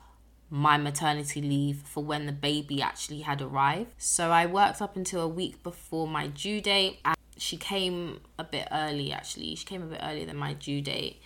my 0.51 0.77
maternity 0.77 1.41
leave 1.41 1.79
for 1.85 2.03
when 2.05 2.27
the 2.27 2.33
baby 2.33 2.83
actually 2.83 3.21
had 3.21 3.41
arrived. 3.41 3.91
So 3.99 4.31
I 4.31 4.47
worked 4.47 4.83
up 4.83 4.97
until 4.97 5.21
a 5.23 5.29
week 5.29 5.63
before 5.63 6.09
my 6.09 6.27
due 6.27 6.61
date. 6.61 6.99
And 7.05 7.17
she 7.37 7.57
came 7.57 8.21
a 8.39 8.45
bit 8.45 8.69
early 8.73 9.13
actually. 9.13 9.55
She 9.55 9.65
came 9.65 9.83
a 9.83 9.87
bit 9.87 10.01
earlier 10.03 10.27
than 10.27 10.37
my 10.37 10.55
due 10.55 10.83
date 10.83 11.21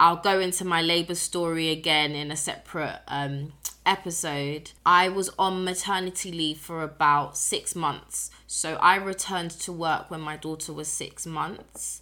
I'll 0.00 0.16
go 0.16 0.38
into 0.38 0.64
my 0.64 0.80
labor 0.80 1.16
story 1.16 1.70
again 1.70 2.12
in 2.12 2.30
a 2.30 2.36
separate 2.36 3.00
um, 3.08 3.52
episode. 3.84 4.70
I 4.86 5.08
was 5.08 5.30
on 5.38 5.64
maternity 5.64 6.30
leave 6.30 6.58
for 6.58 6.82
about 6.82 7.36
six 7.36 7.74
months. 7.74 8.30
So 8.46 8.74
I 8.76 8.96
returned 8.96 9.50
to 9.52 9.72
work 9.72 10.10
when 10.10 10.20
my 10.20 10.36
daughter 10.36 10.72
was 10.72 10.86
six 10.86 11.26
months. 11.26 12.00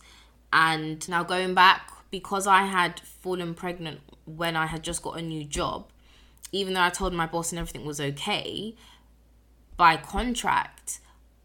And 0.52 1.08
now 1.08 1.22
going 1.24 1.54
back, 1.54 1.90
because 2.10 2.46
I 2.46 2.64
had 2.64 3.00
fallen 3.00 3.54
pregnant 3.54 4.00
when 4.26 4.56
I 4.56 4.66
had 4.66 4.82
just 4.82 5.02
got 5.02 5.18
a 5.18 5.22
new 5.22 5.44
job, 5.44 5.90
even 6.52 6.74
though 6.74 6.82
I 6.82 6.90
told 6.90 7.12
my 7.12 7.26
boss 7.26 7.52
and 7.52 7.58
everything 7.58 7.84
was 7.84 8.00
okay, 8.00 8.74
by 9.76 9.96
contract, 9.96 11.00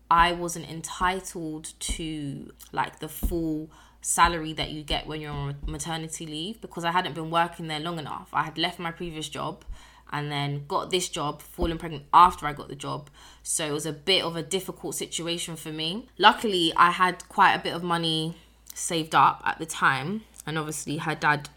I 0.10 0.32
wasn't 0.34 0.70
entitled 0.70 1.74
to 1.80 2.52
like 2.72 3.00
the 3.00 3.08
full 3.08 3.70
salary 4.02 4.52
that 4.54 4.72
you 4.72 4.84
get 4.84 5.06
when 5.06 5.22
you're 5.22 5.32
on 5.32 5.58
maternity 5.66 6.26
leave 6.26 6.60
because 6.60 6.84
I 6.84 6.92
hadn't 6.92 7.14
been 7.14 7.30
working 7.30 7.68
there 7.68 7.80
long 7.80 8.00
enough. 8.00 8.30
I 8.34 8.44
had 8.44 8.58
left 8.58 8.80
my 8.80 8.92
previous 8.92 9.30
job 9.30 9.64
and 10.12 10.32
then 10.32 10.66
got 10.68 10.92
this 10.92 11.08
job, 11.08 11.42
fallen 11.42 11.78
pregnant 11.78 12.04
after 12.14 12.46
I 12.46 12.54
got 12.54 12.68
the 12.68 12.76
job. 12.76 13.10
So 13.44 13.66
it 13.66 13.72
was 13.72 13.86
a 13.86 13.94
bit 13.94 14.24
of 14.24 14.36
a 14.36 14.44
difficult 14.44 14.96
situation 14.96 15.56
for 15.56 15.70
me. 15.70 16.10
Luckily, 16.18 16.74
I 16.76 16.92
had 16.92 17.28
quite 17.30 17.54
a 17.54 17.60
bit 17.60 17.74
of 17.74 17.84
money 17.84 18.36
saved 18.74 19.16
up 19.16 19.42
at 19.46 19.60
the 19.60 19.66
time, 19.66 20.24
and 20.46 20.58
obviously, 20.58 20.98
her 20.98 21.16
dad 21.16 21.50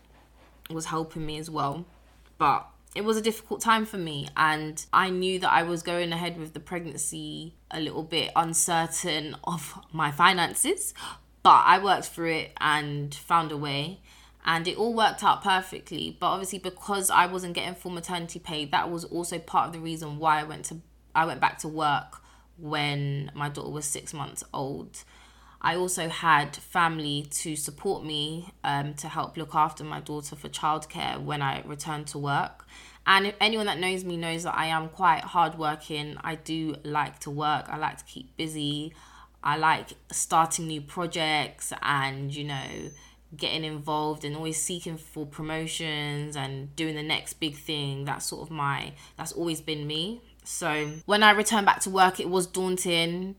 was 0.71 0.87
helping 0.87 1.27
me 1.27 1.39
as 1.39 1.51
well. 1.51 1.85
But 2.39 2.69
it 2.95 3.05
was 3.05 3.17
a 3.17 3.23
difficult 3.23 3.61
time 3.61 3.87
for 3.87 3.99
me, 3.99 4.29
and 4.37 4.85
I 4.93 5.11
knew 5.11 5.39
that 5.41 5.53
I 5.53 5.63
was 5.65 5.83
going 5.83 6.13
ahead 6.13 6.39
with 6.39 6.55
the 6.55 6.61
pregnancy 6.61 7.55
a 7.71 7.81
little 7.81 8.03
bit 8.03 8.31
uncertain 8.37 9.37
of 9.45 9.79
my 9.93 10.11
finances, 10.11 10.95
but 11.43 11.63
I 11.67 11.79
worked 11.79 12.07
through 12.07 12.33
it 12.33 12.53
and 12.61 13.15
found 13.15 13.53
a 13.53 13.57
way 13.57 14.01
and 14.45 14.69
it 14.69 14.77
all 14.77 14.95
worked 14.95 15.25
out 15.25 15.43
perfectly. 15.43 16.17
But 16.21 16.29
obviously 16.29 16.59
because 16.59 17.11
I 17.11 17.27
wasn't 17.27 17.55
getting 17.55 17.75
full 17.75 17.93
maternity 17.93 18.39
pay, 18.39 18.67
that 18.67 18.91
was 18.91 19.05
also 19.05 19.39
part 19.39 19.69
of 19.69 19.73
the 19.73 19.81
reason 19.81 20.19
why 20.19 20.41
I 20.41 20.45
went 20.45 20.67
to 20.67 20.81
I 21.15 21.25
went 21.27 21.41
back 21.41 21.59
to 21.59 21.69
work 21.69 22.21
when 22.59 23.31
my 23.35 23.49
daughter 23.49 23.71
was 23.71 23.85
six 23.85 24.13
months 24.13 24.45
old. 24.53 25.05
I 25.65 25.77
also 25.77 26.11
had 26.11 26.55
family 26.55 27.27
to 27.31 27.57
support 27.57 28.05
me 28.05 28.53
um, 28.63 28.93
to 28.95 29.09
help 29.09 29.39
look 29.39 29.55
after 29.55 29.83
my 29.83 30.01
daughter 30.01 30.37
for 30.37 30.51
childcare 30.51 31.19
when 31.19 31.41
I 31.41 31.63
returned 31.65 32.07
to 32.09 32.19
work. 32.19 32.67
And 33.07 33.27
if 33.27 33.35
anyone 33.41 33.65
that 33.65 33.79
knows 33.79 34.05
me 34.05 34.19
knows 34.19 34.43
that 34.43 34.55
I 34.55 34.67
am 34.67 34.91
quite 34.91 35.23
hardworking. 35.23 36.19
I 36.23 36.35
do 36.35 36.77
like 36.85 37.19
to 37.21 37.31
work. 37.31 37.65
I 37.71 37.79
like 37.79 37.97
to 37.97 38.05
keep 38.05 38.37
busy. 38.37 38.93
I 39.43 39.57
like 39.57 39.95
starting 40.13 40.67
new 40.67 40.83
projects 40.83 41.73
and, 41.81 42.35
you 42.35 42.45
know, 42.45 42.91
getting 43.35 43.65
involved 43.65 44.23
and 44.27 44.37
always 44.37 44.61
seeking 44.61 44.99
for 44.99 45.25
promotions 45.25 46.37
and 46.37 46.77
doing 46.77 46.95
the 46.95 47.03
next 47.03 47.41
big 47.41 47.57
thing. 47.57 48.05
That's 48.05 48.27
sort 48.27 48.43
of 48.43 48.51
my, 48.51 48.93
that's 49.17 49.33
always 49.33 49.63
been 49.63 49.87
me. 49.87 50.21
So 50.45 50.91
when 51.07 51.23
I 51.23 51.31
returned 51.31 51.65
back 51.65 51.81
to 51.81 51.91
work, 51.91 52.21
it 52.21 52.29
was 52.29 52.47
daunting. 52.47 53.37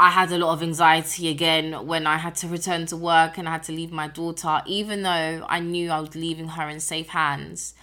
I 0.00 0.08
had 0.08 0.32
a 0.32 0.38
lot 0.38 0.54
of 0.54 0.62
anxiety 0.62 1.28
again 1.28 1.86
when 1.86 2.06
I 2.06 2.16
had 2.16 2.34
to 2.36 2.48
return 2.48 2.86
to 2.86 2.96
work 2.96 3.36
and 3.36 3.46
I 3.46 3.52
had 3.52 3.64
to 3.64 3.72
leave 3.72 3.92
my 3.92 4.08
daughter, 4.08 4.62
even 4.64 5.02
though 5.02 5.44
I 5.46 5.60
knew 5.60 5.90
I 5.90 6.00
was 6.00 6.14
leaving 6.14 6.48
her 6.48 6.70
in 6.70 6.80
safe 6.80 7.08
hands. 7.08 7.74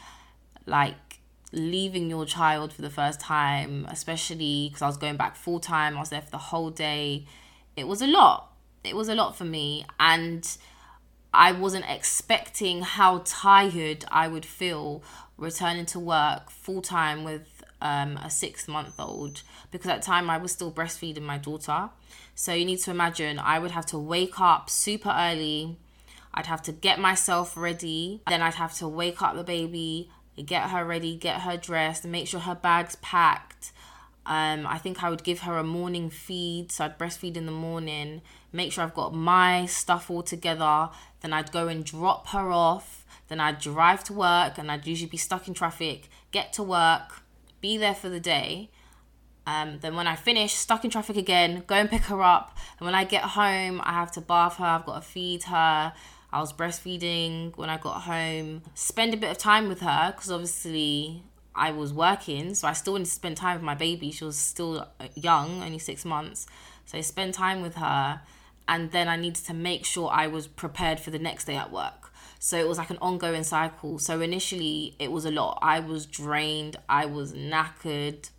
Like, 0.65 1.19
leaving 1.51 2.09
your 2.09 2.25
child 2.25 2.73
for 2.73 2.81
the 2.81 2.89
first 2.89 3.19
time, 3.19 3.85
especially 3.87 4.69
because 4.69 4.81
I 4.81 4.87
was 4.87 4.97
going 4.97 5.15
back 5.15 5.35
full 5.35 5.59
time, 5.59 5.95
I 5.95 5.99
was 5.99 6.09
there 6.09 6.23
for 6.23 6.31
the 6.31 6.39
whole 6.39 6.71
day. 6.71 7.27
It 7.75 7.87
was 7.87 8.01
a 8.01 8.07
lot. 8.07 8.51
It 8.83 8.95
was 8.95 9.09
a 9.09 9.15
lot 9.15 9.37
for 9.37 9.45
me. 9.45 9.85
And 9.99 10.57
I 11.31 11.51
wasn't 11.51 11.85
expecting 11.87 12.81
how 12.81 13.21
tired 13.25 14.05
I 14.09 14.27
would 14.27 14.45
feel 14.45 15.03
returning 15.37 15.85
to 15.85 15.99
work 15.99 16.49
full 16.49 16.81
time 16.81 17.23
with 17.23 17.56
um, 17.81 18.17
a 18.17 18.29
six 18.29 18.67
month 18.67 18.99
old 18.99 19.43
because 19.71 19.89
at 19.89 20.01
the 20.01 20.05
time 20.05 20.29
I 20.29 20.37
was 20.37 20.51
still 20.51 20.71
breastfeeding 20.71 21.21
my 21.21 21.37
daughter. 21.37 21.89
So 22.35 22.53
you 22.53 22.65
need 22.65 22.79
to 22.79 22.91
imagine 22.91 23.39
I 23.39 23.59
would 23.59 23.71
have 23.71 23.85
to 23.87 23.97
wake 23.97 24.39
up 24.39 24.69
super 24.69 25.13
early. 25.15 25.77
I'd 26.33 26.45
have 26.45 26.61
to 26.63 26.71
get 26.71 26.99
myself 26.99 27.57
ready. 27.57 28.21
Then 28.27 28.41
I'd 28.41 28.55
have 28.55 28.75
to 28.75 28.87
wake 28.87 29.21
up 29.21 29.35
the 29.35 29.43
baby, 29.43 30.09
get 30.45 30.69
her 30.69 30.85
ready, 30.85 31.15
get 31.15 31.41
her 31.41 31.57
dressed, 31.57 32.05
make 32.05 32.27
sure 32.27 32.41
her 32.41 32.55
bag's 32.55 32.95
packed. 32.97 33.71
Um, 34.27 34.67
I 34.67 34.77
think 34.77 35.03
I 35.03 35.09
would 35.09 35.23
give 35.23 35.39
her 35.41 35.57
a 35.57 35.63
morning 35.63 36.09
feed, 36.09 36.71
so 36.71 36.83
I'd 36.83 36.99
breastfeed 36.99 37.37
in 37.37 37.45
the 37.45 37.51
morning, 37.51 38.21
make 38.51 38.73
sure 38.73 38.83
I've 38.83 38.93
got 38.93 39.15
my 39.15 39.65
stuff 39.67 40.11
all 40.11 40.21
together. 40.21 40.89
Then 41.21 41.31
I'd 41.31 41.53
go 41.53 41.69
and 41.69 41.83
drop 41.83 42.27
her 42.29 42.51
off. 42.51 43.05
Then 43.29 43.39
I'd 43.39 43.59
drive 43.59 44.03
to 44.05 44.13
work, 44.13 44.57
and 44.57 44.69
I'd 44.69 44.85
usually 44.85 45.09
be 45.09 45.17
stuck 45.17 45.47
in 45.47 45.53
traffic, 45.53 46.09
get 46.31 46.51
to 46.53 46.63
work, 46.63 47.23
be 47.61 47.77
there 47.77 47.95
for 47.95 48.09
the 48.09 48.19
day. 48.19 48.69
Um, 49.45 49.79
then 49.79 49.95
when 49.95 50.07
I 50.07 50.15
finish, 50.15 50.53
stuck 50.53 50.83
in 50.83 50.91
traffic 50.91 51.15
again, 51.15 51.63
go 51.67 51.75
and 51.75 51.89
pick 51.89 52.03
her 52.03 52.21
up. 52.21 52.57
And 52.79 52.85
when 52.85 52.95
I 52.95 53.05
get 53.05 53.23
home, 53.23 53.81
I 53.83 53.93
have 53.93 54.11
to 54.13 54.21
bath 54.21 54.57
her, 54.57 54.65
I've 54.65 54.85
got 54.85 55.01
to 55.01 55.07
feed 55.07 55.43
her, 55.43 55.93
I 56.31 56.39
was 56.41 56.51
breastfeeding 56.51 57.55
when 57.57 57.69
I 57.69 57.77
got 57.77 58.01
home. 58.01 58.63
Spend 58.75 59.13
a 59.13 59.17
bit 59.17 59.31
of 59.31 59.37
time 59.37 59.69
with 59.69 59.79
her 59.79 60.11
because 60.11 60.29
obviously 60.31 61.23
I 61.55 61.71
was 61.71 61.93
working, 61.93 62.53
so 62.53 62.67
I 62.67 62.73
still 62.73 62.93
wanted 62.93 63.05
to 63.05 63.11
spend 63.11 63.37
time 63.37 63.55
with 63.55 63.63
my 63.63 63.75
baby. 63.75 64.11
She 64.11 64.25
was 64.25 64.37
still 64.37 64.87
young, 65.15 65.63
only 65.63 65.79
six 65.79 66.03
months. 66.03 66.45
So 66.85 66.97
I 66.97 67.01
spent 67.01 67.33
time 67.33 67.61
with 67.61 67.75
her, 67.75 68.21
and 68.67 68.91
then 68.91 69.07
I 69.07 69.15
needed 69.15 69.45
to 69.45 69.53
make 69.53 69.85
sure 69.85 70.09
I 70.11 70.27
was 70.27 70.47
prepared 70.47 70.99
for 70.99 71.11
the 71.11 71.19
next 71.19 71.45
day 71.45 71.55
at 71.55 71.71
work. 71.71 72.11
So 72.39 72.57
it 72.57 72.67
was 72.67 72.77
like 72.77 72.89
an 72.89 72.97
ongoing 73.01 73.43
cycle. 73.43 73.99
So 73.99 74.21
initially, 74.21 74.95
it 74.99 75.11
was 75.11 75.25
a 75.25 75.31
lot. 75.31 75.59
I 75.61 75.79
was 75.79 76.05
drained, 76.05 76.77
I 76.87 77.05
was 77.05 77.33
knackered, 77.33 78.29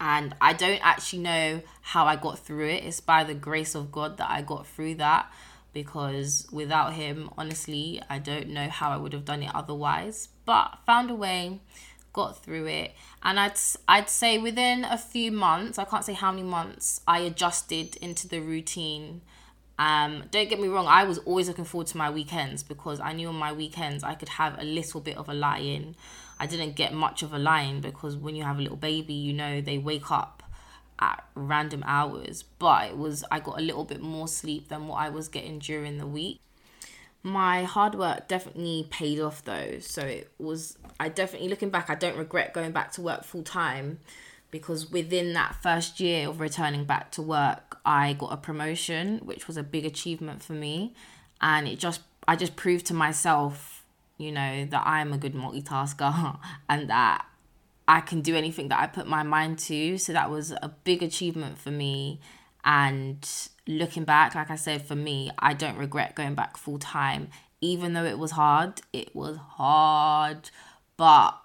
and 0.00 0.34
I 0.40 0.52
don't 0.52 0.84
actually 0.84 1.22
know 1.22 1.62
how 1.82 2.06
I 2.06 2.16
got 2.16 2.38
through 2.38 2.68
it. 2.68 2.84
It's 2.84 3.00
by 3.00 3.24
the 3.24 3.34
grace 3.34 3.74
of 3.74 3.92
God 3.92 4.16
that 4.18 4.30
I 4.30 4.42
got 4.42 4.66
through 4.66 4.96
that 4.96 5.30
because 5.74 6.46
without 6.52 6.94
him, 6.94 7.28
honestly, 7.36 8.00
I 8.08 8.18
don't 8.18 8.48
know 8.48 8.68
how 8.68 8.90
I 8.90 8.96
would 8.96 9.12
have 9.12 9.24
done 9.24 9.42
it 9.42 9.54
otherwise. 9.54 10.28
But 10.46 10.78
found 10.86 11.10
a 11.10 11.14
way, 11.14 11.60
got 12.12 12.42
through 12.42 12.66
it, 12.66 12.92
and 13.22 13.38
I'd 13.38 13.58
I'd 13.88 14.08
say 14.08 14.38
within 14.38 14.84
a 14.84 14.96
few 14.96 15.32
months, 15.32 15.78
I 15.78 15.84
can't 15.84 16.04
say 16.04 16.12
how 16.14 16.30
many 16.30 16.44
months, 16.44 17.00
I 17.06 17.18
adjusted 17.20 17.96
into 17.96 18.28
the 18.28 18.40
routine. 18.40 19.22
Um, 19.78 20.24
don't 20.30 20.48
get 20.48 20.60
me 20.60 20.68
wrong, 20.68 20.86
I 20.86 21.04
was 21.04 21.18
always 21.18 21.48
looking 21.48 21.64
forward 21.64 21.88
to 21.88 21.96
my 21.96 22.10
weekends 22.10 22.62
because 22.62 23.00
I 23.00 23.12
knew 23.12 23.28
on 23.28 23.34
my 23.34 23.52
weekends 23.52 24.04
I 24.04 24.14
could 24.14 24.28
have 24.28 24.58
a 24.58 24.64
little 24.64 25.00
bit 25.00 25.16
of 25.16 25.28
a 25.28 25.34
lie 25.34 25.58
in. 25.58 25.96
I 26.38 26.46
didn't 26.46 26.76
get 26.76 26.92
much 26.92 27.22
of 27.22 27.32
a 27.32 27.38
lie 27.38 27.62
in 27.62 27.80
because 27.80 28.16
when 28.16 28.36
you 28.36 28.44
have 28.44 28.58
a 28.58 28.62
little 28.62 28.76
baby, 28.76 29.14
you 29.14 29.32
know 29.32 29.60
they 29.60 29.78
wake 29.78 30.10
up 30.10 30.42
at 30.98 31.24
random 31.34 31.82
hours, 31.86 32.44
but 32.58 32.90
it 32.90 32.96
was 32.96 33.24
I 33.30 33.40
got 33.40 33.58
a 33.58 33.62
little 33.62 33.84
bit 33.84 34.00
more 34.00 34.28
sleep 34.28 34.68
than 34.68 34.86
what 34.86 34.96
I 34.96 35.08
was 35.08 35.28
getting 35.28 35.58
during 35.58 35.98
the 35.98 36.06
week. 36.06 36.40
My 37.22 37.64
hard 37.64 37.94
work 37.94 38.28
definitely 38.28 38.86
paid 38.90 39.18
off 39.18 39.44
though. 39.44 39.78
So 39.80 40.02
it 40.02 40.30
was 40.38 40.78
I 41.00 41.08
definitely 41.08 41.48
looking 41.48 41.70
back, 41.70 41.90
I 41.90 41.96
don't 41.96 42.16
regret 42.16 42.52
going 42.52 42.72
back 42.72 42.92
to 42.92 43.02
work 43.02 43.24
full 43.24 43.42
time 43.42 43.98
because 44.54 44.88
within 44.88 45.32
that 45.32 45.56
first 45.64 45.98
year 45.98 46.28
of 46.28 46.38
returning 46.38 46.84
back 46.84 47.10
to 47.10 47.20
work, 47.20 47.80
I 47.84 48.12
got 48.12 48.32
a 48.32 48.36
promotion, 48.36 49.18
which 49.24 49.48
was 49.48 49.56
a 49.56 49.64
big 49.64 49.84
achievement 49.84 50.44
for 50.44 50.52
me. 50.52 50.94
And 51.40 51.66
it 51.66 51.80
just, 51.80 52.02
I 52.28 52.36
just 52.36 52.54
proved 52.54 52.86
to 52.86 52.94
myself, 52.94 53.84
you 54.16 54.30
know, 54.30 54.64
that 54.66 54.86
I'm 54.86 55.12
a 55.12 55.18
good 55.18 55.34
multitasker 55.34 56.38
and 56.68 56.88
that 56.88 57.26
I 57.88 58.00
can 58.00 58.20
do 58.20 58.36
anything 58.36 58.68
that 58.68 58.78
I 58.78 58.86
put 58.86 59.08
my 59.08 59.24
mind 59.24 59.58
to. 59.70 59.98
So 59.98 60.12
that 60.12 60.30
was 60.30 60.52
a 60.52 60.72
big 60.84 61.02
achievement 61.02 61.58
for 61.58 61.72
me. 61.72 62.20
And 62.64 63.28
looking 63.66 64.04
back, 64.04 64.36
like 64.36 64.52
I 64.52 64.56
said, 64.56 64.86
for 64.86 64.94
me, 64.94 65.32
I 65.36 65.54
don't 65.54 65.76
regret 65.76 66.14
going 66.14 66.36
back 66.36 66.56
full 66.56 66.78
time, 66.78 67.30
even 67.60 67.94
though 67.94 68.04
it 68.04 68.20
was 68.20 68.30
hard. 68.30 68.82
It 68.92 69.16
was 69.16 69.36
hard, 69.36 70.50
but 70.96 71.40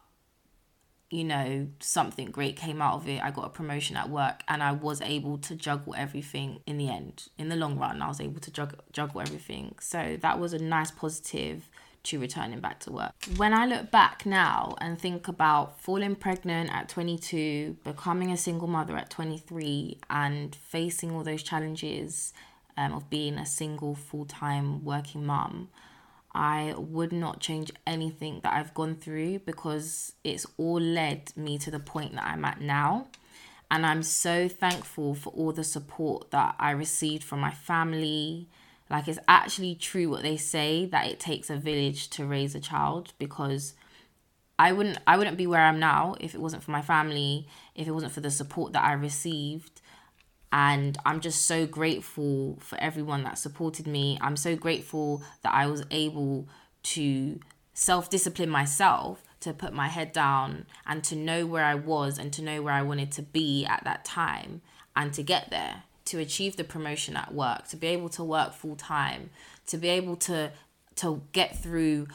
you 1.09 1.23
know, 1.23 1.67
something 1.79 2.29
great 2.29 2.55
came 2.55 2.81
out 2.81 2.95
of 2.95 3.09
it. 3.09 3.21
I 3.23 3.31
got 3.31 3.45
a 3.45 3.49
promotion 3.49 3.97
at 3.97 4.09
work 4.09 4.43
and 4.47 4.61
I 4.61 4.71
was 4.73 5.01
able 5.01 5.37
to 5.39 5.55
juggle 5.55 5.95
everything 5.97 6.61
in 6.67 6.77
the 6.77 6.89
end. 6.89 7.29
In 7.37 7.49
the 7.49 7.55
long 7.55 7.77
run, 7.79 8.01
I 8.01 8.07
was 8.07 8.21
able 8.21 8.39
to 8.41 8.51
juggle, 8.51 8.79
juggle 8.93 9.21
everything. 9.21 9.75
So 9.79 10.17
that 10.21 10.39
was 10.39 10.53
a 10.53 10.59
nice 10.59 10.91
positive 10.91 11.67
to 12.03 12.19
returning 12.19 12.59
back 12.59 12.79
to 12.81 12.91
work. 12.91 13.11
When 13.37 13.53
I 13.53 13.65
look 13.65 13.91
back 13.91 14.25
now 14.25 14.75
and 14.79 14.99
think 14.99 15.27
about 15.27 15.81
falling 15.81 16.15
pregnant 16.15 16.73
at 16.73 16.89
22, 16.89 17.77
becoming 17.83 18.31
a 18.31 18.37
single 18.37 18.67
mother 18.67 18.95
at 18.95 19.09
23, 19.09 19.99
and 20.09 20.55
facing 20.55 21.11
all 21.11 21.23
those 21.23 21.43
challenges 21.43 22.33
um, 22.77 22.93
of 22.93 23.09
being 23.09 23.37
a 23.37 23.45
single 23.45 23.95
full 23.95 24.25
time 24.25 24.85
working 24.85 25.25
mum, 25.25 25.69
I 26.33 26.75
would 26.77 27.11
not 27.11 27.39
change 27.39 27.71
anything 27.87 28.41
that 28.43 28.53
I've 28.53 28.73
gone 28.73 28.95
through 28.95 29.39
because 29.39 30.13
it's 30.23 30.45
all 30.57 30.79
led 30.79 31.35
me 31.35 31.57
to 31.59 31.71
the 31.71 31.79
point 31.79 32.13
that 32.15 32.25
I'm 32.25 32.45
at 32.45 32.61
now. 32.61 33.07
And 33.71 33.85
I'm 33.85 34.03
so 34.03 34.47
thankful 34.47 35.15
for 35.15 35.31
all 35.31 35.51
the 35.51 35.63
support 35.63 36.31
that 36.31 36.55
I 36.59 36.71
received 36.71 37.23
from 37.23 37.39
my 37.39 37.51
family. 37.51 38.47
Like, 38.89 39.07
it's 39.07 39.19
actually 39.27 39.75
true 39.75 40.09
what 40.09 40.23
they 40.23 40.37
say 40.37 40.85
that 40.87 41.07
it 41.07 41.19
takes 41.19 41.49
a 41.49 41.57
village 41.57 42.09
to 42.11 42.25
raise 42.25 42.55
a 42.55 42.59
child 42.59 43.13
because 43.19 43.73
I 44.57 44.71
wouldn't 44.71 44.97
I 45.07 45.17
wouldn't 45.17 45.37
be 45.37 45.47
where 45.47 45.61
I'm 45.61 45.79
now 45.79 46.15
if 46.19 46.35
it 46.35 46.41
wasn't 46.41 46.63
for 46.63 46.71
my 46.71 46.81
family, 46.81 47.47
if 47.75 47.87
it 47.87 47.91
wasn't 47.91 48.11
for 48.11 48.21
the 48.21 48.31
support 48.31 48.73
that 48.73 48.83
I 48.83 48.93
received 48.93 49.78
and 50.51 50.97
I'm 51.05 51.19
just 51.19 51.45
so 51.45 51.65
grateful 51.65 52.57
for 52.61 52.79
everyone 52.79 53.23
that 53.23 53.37
supported 53.37 53.85
me. 53.85 54.17
I'm 54.21 54.35
so 54.35 54.55
grateful 54.55 55.21
that 55.43 55.53
I 55.53 55.67
was 55.67 55.83
able 55.91 56.47
to 56.83 57.39
self 57.73 58.09
discipline 58.09 58.49
myself 58.49 59.23
to 59.41 59.53
put 59.53 59.73
my 59.73 59.87
head 59.87 60.11
down 60.11 60.65
and 60.85 61.03
to 61.05 61.15
know 61.15 61.45
where 61.45 61.63
I 61.63 61.75
was 61.75 62.17
and 62.17 62.33
to 62.33 62.41
know 62.41 62.61
where 62.61 62.73
I 62.73 62.81
wanted 62.81 63.11
to 63.13 63.21
be 63.21 63.65
at 63.65 63.83
that 63.85 64.03
time 64.03 64.61
and 64.95 65.13
to 65.13 65.23
get 65.23 65.49
there, 65.49 65.83
to 66.05 66.19
achieve 66.19 66.57
the 66.57 66.63
promotion 66.63 67.15
at 67.15 67.33
work, 67.33 67.67
to 67.69 67.77
be 67.77 67.87
able 67.87 68.09
to 68.09 68.23
work 68.23 68.53
full 68.53 68.75
time, 68.75 69.29
to 69.67 69.77
be 69.77 69.89
able 69.89 70.15
to 70.17 70.51
to 70.95 71.21
get 71.31 71.57
through 71.57 72.07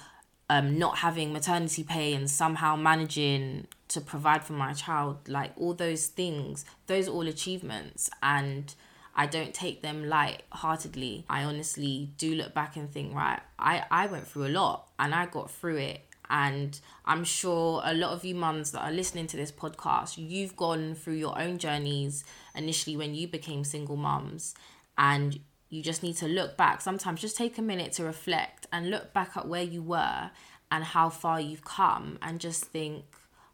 um, 0.50 0.78
not 0.78 0.98
having 0.98 1.32
maternity 1.32 1.84
pay 1.84 2.14
and 2.14 2.30
somehow 2.30 2.76
managing 2.76 3.66
to 3.88 4.00
provide 4.00 4.44
for 4.44 4.52
my 4.52 4.72
child, 4.72 5.28
like 5.28 5.52
all 5.56 5.74
those 5.74 6.06
things, 6.06 6.64
those 6.86 7.08
all 7.08 7.26
achievements. 7.26 8.10
And 8.22 8.74
I 9.16 9.26
don't 9.26 9.54
take 9.54 9.82
them 9.82 10.08
light-heartedly. 10.08 11.24
I 11.28 11.44
honestly 11.44 12.10
do 12.18 12.34
look 12.34 12.52
back 12.52 12.76
and 12.76 12.90
think, 12.90 13.14
right, 13.14 13.40
I, 13.58 13.84
I 13.90 14.06
went 14.06 14.26
through 14.26 14.46
a 14.46 14.48
lot 14.48 14.88
and 14.98 15.14
I 15.14 15.26
got 15.26 15.50
through 15.50 15.76
it. 15.76 16.00
And 16.30 16.80
I'm 17.04 17.22
sure 17.22 17.82
a 17.84 17.94
lot 17.94 18.12
of 18.12 18.24
you 18.24 18.34
mums 18.34 18.72
that 18.72 18.80
are 18.80 18.90
listening 18.90 19.26
to 19.28 19.36
this 19.36 19.52
podcast, 19.52 20.14
you've 20.16 20.56
gone 20.56 20.94
through 20.94 21.14
your 21.14 21.38
own 21.38 21.58
journeys 21.58 22.24
initially 22.54 22.96
when 22.96 23.14
you 23.14 23.28
became 23.28 23.62
single 23.62 23.96
mums. 23.96 24.54
And 24.96 25.38
you 25.74 25.82
just 25.82 26.04
need 26.04 26.16
to 26.16 26.28
look 26.28 26.56
back. 26.56 26.80
Sometimes 26.80 27.20
just 27.20 27.36
take 27.36 27.58
a 27.58 27.62
minute 27.62 27.92
to 27.94 28.04
reflect 28.04 28.68
and 28.72 28.90
look 28.90 29.12
back 29.12 29.36
at 29.36 29.48
where 29.48 29.62
you 29.62 29.82
were 29.82 30.30
and 30.70 30.84
how 30.84 31.08
far 31.08 31.40
you've 31.40 31.64
come 31.64 32.16
and 32.22 32.38
just 32.38 32.66
think, 32.66 33.04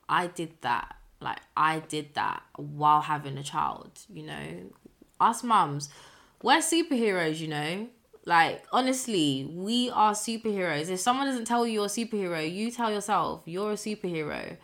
I 0.07 0.27
did 0.27 0.53
that. 0.61 0.97
Like, 1.23 1.41
I 1.57 1.79
did 1.81 2.15
that 2.15 2.43
while 2.57 3.01
having 3.01 3.39
a 3.39 3.43
child, 3.43 4.01
you 4.13 4.25
know? 4.25 4.71
Us 5.19 5.43
mums, 5.43 5.89
we're 6.43 6.59
superheroes, 6.59 7.39
you 7.39 7.49
know? 7.49 7.89
Like, 8.27 8.65
honestly, 8.71 9.51
we 9.51 9.89
are 9.89 10.13
superheroes. 10.13 10.91
If 10.91 11.01
someone 11.01 11.27
doesn't 11.27 11.47
tell 11.47 11.67
you 11.67 11.73
you're 11.73 11.87
a 11.87 11.89
superhero, 11.89 12.51
you 12.51 12.71
tell 12.71 12.93
yourself 12.93 13.43
you're 13.47 13.73
a 13.73 13.77
superhero. 13.77 14.59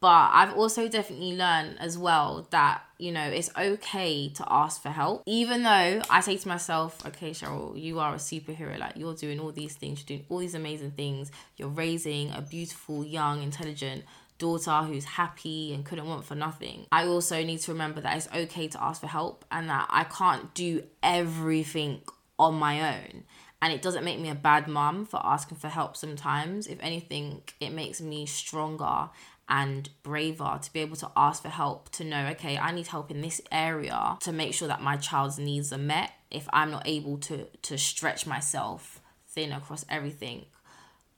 But 0.00 0.30
I've 0.32 0.54
also 0.54 0.88
definitely 0.88 1.36
learned 1.36 1.78
as 1.80 1.96
well 1.96 2.46
that, 2.50 2.82
you 2.98 3.12
know, 3.12 3.24
it's 3.24 3.50
okay 3.56 4.28
to 4.28 4.44
ask 4.46 4.82
for 4.82 4.90
help. 4.90 5.22
Even 5.26 5.62
though 5.62 6.02
I 6.10 6.20
say 6.20 6.36
to 6.36 6.48
myself, 6.48 7.04
okay, 7.06 7.30
Cheryl, 7.30 7.80
you 7.80 7.98
are 7.98 8.14
a 8.14 8.18
superhero. 8.18 8.78
Like, 8.78 8.96
you're 8.96 9.14
doing 9.14 9.40
all 9.40 9.52
these 9.52 9.74
things, 9.74 10.00
you're 10.00 10.18
doing 10.18 10.26
all 10.28 10.38
these 10.38 10.54
amazing 10.54 10.92
things. 10.92 11.32
You're 11.56 11.68
raising 11.68 12.30
a 12.32 12.42
beautiful, 12.42 13.04
young, 13.04 13.42
intelligent 13.42 14.04
daughter 14.38 14.82
who's 14.82 15.04
happy 15.04 15.72
and 15.72 15.84
couldn't 15.84 16.06
want 16.06 16.24
for 16.24 16.34
nothing. 16.34 16.86
I 16.92 17.06
also 17.06 17.42
need 17.42 17.60
to 17.60 17.72
remember 17.72 18.02
that 18.02 18.16
it's 18.16 18.28
okay 18.34 18.68
to 18.68 18.82
ask 18.82 19.00
for 19.00 19.06
help 19.06 19.46
and 19.50 19.70
that 19.70 19.86
I 19.88 20.04
can't 20.04 20.52
do 20.54 20.82
everything 21.02 22.02
on 22.38 22.54
my 22.54 22.96
own. 22.96 23.24
And 23.62 23.72
it 23.72 23.80
doesn't 23.80 24.04
make 24.04 24.20
me 24.20 24.28
a 24.28 24.34
bad 24.34 24.68
mum 24.68 25.06
for 25.06 25.18
asking 25.24 25.56
for 25.56 25.68
help 25.68 25.96
sometimes. 25.96 26.66
If 26.66 26.78
anything, 26.80 27.42
it 27.58 27.70
makes 27.70 28.02
me 28.02 28.26
stronger 28.26 29.08
and 29.48 29.90
braver 30.02 30.58
to 30.60 30.72
be 30.72 30.80
able 30.80 30.96
to 30.96 31.10
ask 31.16 31.42
for 31.42 31.48
help 31.48 31.88
to 31.90 32.02
know 32.02 32.26
okay 32.26 32.58
i 32.58 32.72
need 32.72 32.86
help 32.88 33.10
in 33.10 33.20
this 33.20 33.40
area 33.52 34.16
to 34.20 34.32
make 34.32 34.52
sure 34.52 34.66
that 34.66 34.82
my 34.82 34.96
child's 34.96 35.38
needs 35.38 35.72
are 35.72 35.78
met. 35.78 36.10
If 36.30 36.48
i'm 36.52 36.70
not 36.70 36.82
able 36.86 37.18
to 37.18 37.46
to 37.62 37.78
stretch 37.78 38.26
myself 38.26 39.00
thin 39.28 39.52
across 39.52 39.84
everything 39.88 40.46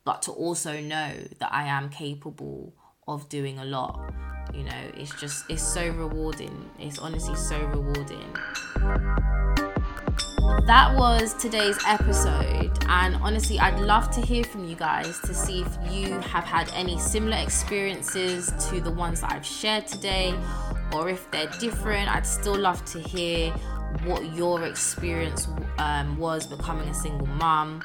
but 0.05 0.23
to 0.23 0.33
also 0.33 0.81
know 0.81 1.13
that 1.39 1.53
i 1.53 1.65
am 1.65 1.89
capable 1.89 2.75
of 3.07 3.29
doing 3.29 3.59
a 3.59 3.65
lot 3.65 4.13
you 4.55 4.63
know 4.63 4.91
it's 4.95 5.19
just 5.21 5.45
it's 5.49 5.63
so 5.63 5.89
rewarding. 5.91 6.71
It's 6.79 6.99
honestly 6.99 7.37
so 7.37 7.59
rewarding 7.67 8.35
that 10.67 10.95
was 10.95 11.35
today's 11.35 11.79
episode. 11.87 12.71
And 12.89 13.17
honestly, 13.17 13.59
I'd 13.59 13.81
love 13.81 14.11
to 14.13 14.21
hear 14.21 14.45
from 14.45 14.65
you 14.65 14.77
guys 14.77 15.19
to 15.21 15.35
see 15.35 15.63
if 15.63 15.93
you 15.93 16.13
have 16.21 16.45
had 16.45 16.71
any 16.75 16.99
similar 16.99 17.39
experiences 17.39 18.53
to 18.69 18.81
the 18.81 18.91
ones 18.91 19.21
that 19.23 19.33
I've 19.33 19.47
shared 19.47 19.87
today, 19.87 20.35
or 20.93 21.09
if 21.09 21.31
they're 21.31 21.51
different. 21.59 22.15
I'd 22.15 22.27
still 22.27 22.59
love 22.59 22.85
to 22.87 22.99
hear 23.01 23.51
what 24.05 24.35
your 24.35 24.65
experience 24.65 25.49
um, 25.79 26.19
was 26.19 26.47
becoming 26.47 26.89
a 26.89 26.95
single 26.95 27.27
mom. 27.27 27.83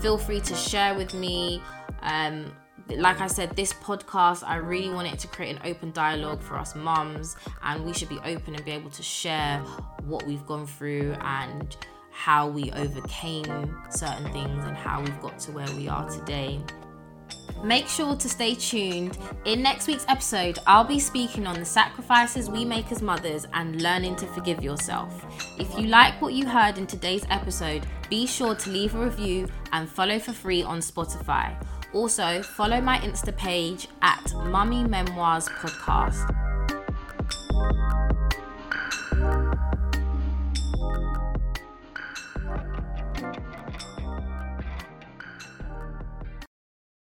Feel 0.00 0.18
free 0.18 0.40
to 0.40 0.54
share 0.54 0.94
with 0.94 1.14
me. 1.14 1.62
Um, 2.02 2.52
like 2.88 3.20
I 3.20 3.26
said, 3.26 3.56
this 3.56 3.72
podcast, 3.72 4.42
I 4.46 4.56
really 4.56 4.90
want 4.90 5.12
it 5.12 5.18
to 5.20 5.28
create 5.28 5.56
an 5.56 5.62
open 5.64 5.92
dialogue 5.92 6.42
for 6.42 6.56
us 6.56 6.74
mums, 6.74 7.36
and 7.62 7.84
we 7.84 7.92
should 7.92 8.08
be 8.08 8.18
open 8.24 8.54
and 8.54 8.64
be 8.64 8.72
able 8.72 8.90
to 8.90 9.02
share 9.02 9.58
what 10.04 10.26
we've 10.26 10.44
gone 10.46 10.66
through 10.66 11.14
and 11.20 11.76
how 12.10 12.46
we 12.46 12.70
overcame 12.72 13.76
certain 13.90 14.30
things 14.32 14.64
and 14.64 14.76
how 14.76 15.00
we've 15.00 15.20
got 15.20 15.38
to 15.40 15.52
where 15.52 15.70
we 15.76 15.88
are 15.88 16.08
today. 16.10 16.60
Make 17.64 17.86
sure 17.86 18.16
to 18.16 18.28
stay 18.28 18.54
tuned. 18.54 19.16
In 19.44 19.62
next 19.62 19.86
week's 19.86 20.04
episode, 20.08 20.58
I'll 20.66 20.84
be 20.84 20.98
speaking 20.98 21.46
on 21.46 21.58
the 21.58 21.64
sacrifices 21.64 22.50
we 22.50 22.64
make 22.64 22.90
as 22.90 23.00
mothers 23.00 23.46
and 23.54 23.80
learning 23.80 24.16
to 24.16 24.26
forgive 24.26 24.62
yourself. 24.62 25.24
If 25.58 25.78
you 25.78 25.86
like 25.86 26.20
what 26.20 26.34
you 26.34 26.46
heard 26.46 26.76
in 26.76 26.86
today's 26.86 27.24
episode, 27.30 27.86
be 28.10 28.26
sure 28.26 28.54
to 28.56 28.70
leave 28.70 28.94
a 28.94 29.04
review 29.04 29.48
and 29.72 29.88
follow 29.88 30.18
for 30.18 30.32
free 30.32 30.62
on 30.62 30.80
Spotify. 30.80 31.56
Also, 31.92 32.42
follow 32.42 32.80
my 32.80 32.98
Insta 32.98 33.36
page 33.36 33.88
at 34.00 34.32
Mummy 34.46 34.82
Memoirs 34.82 35.48
Podcast. 35.48 36.26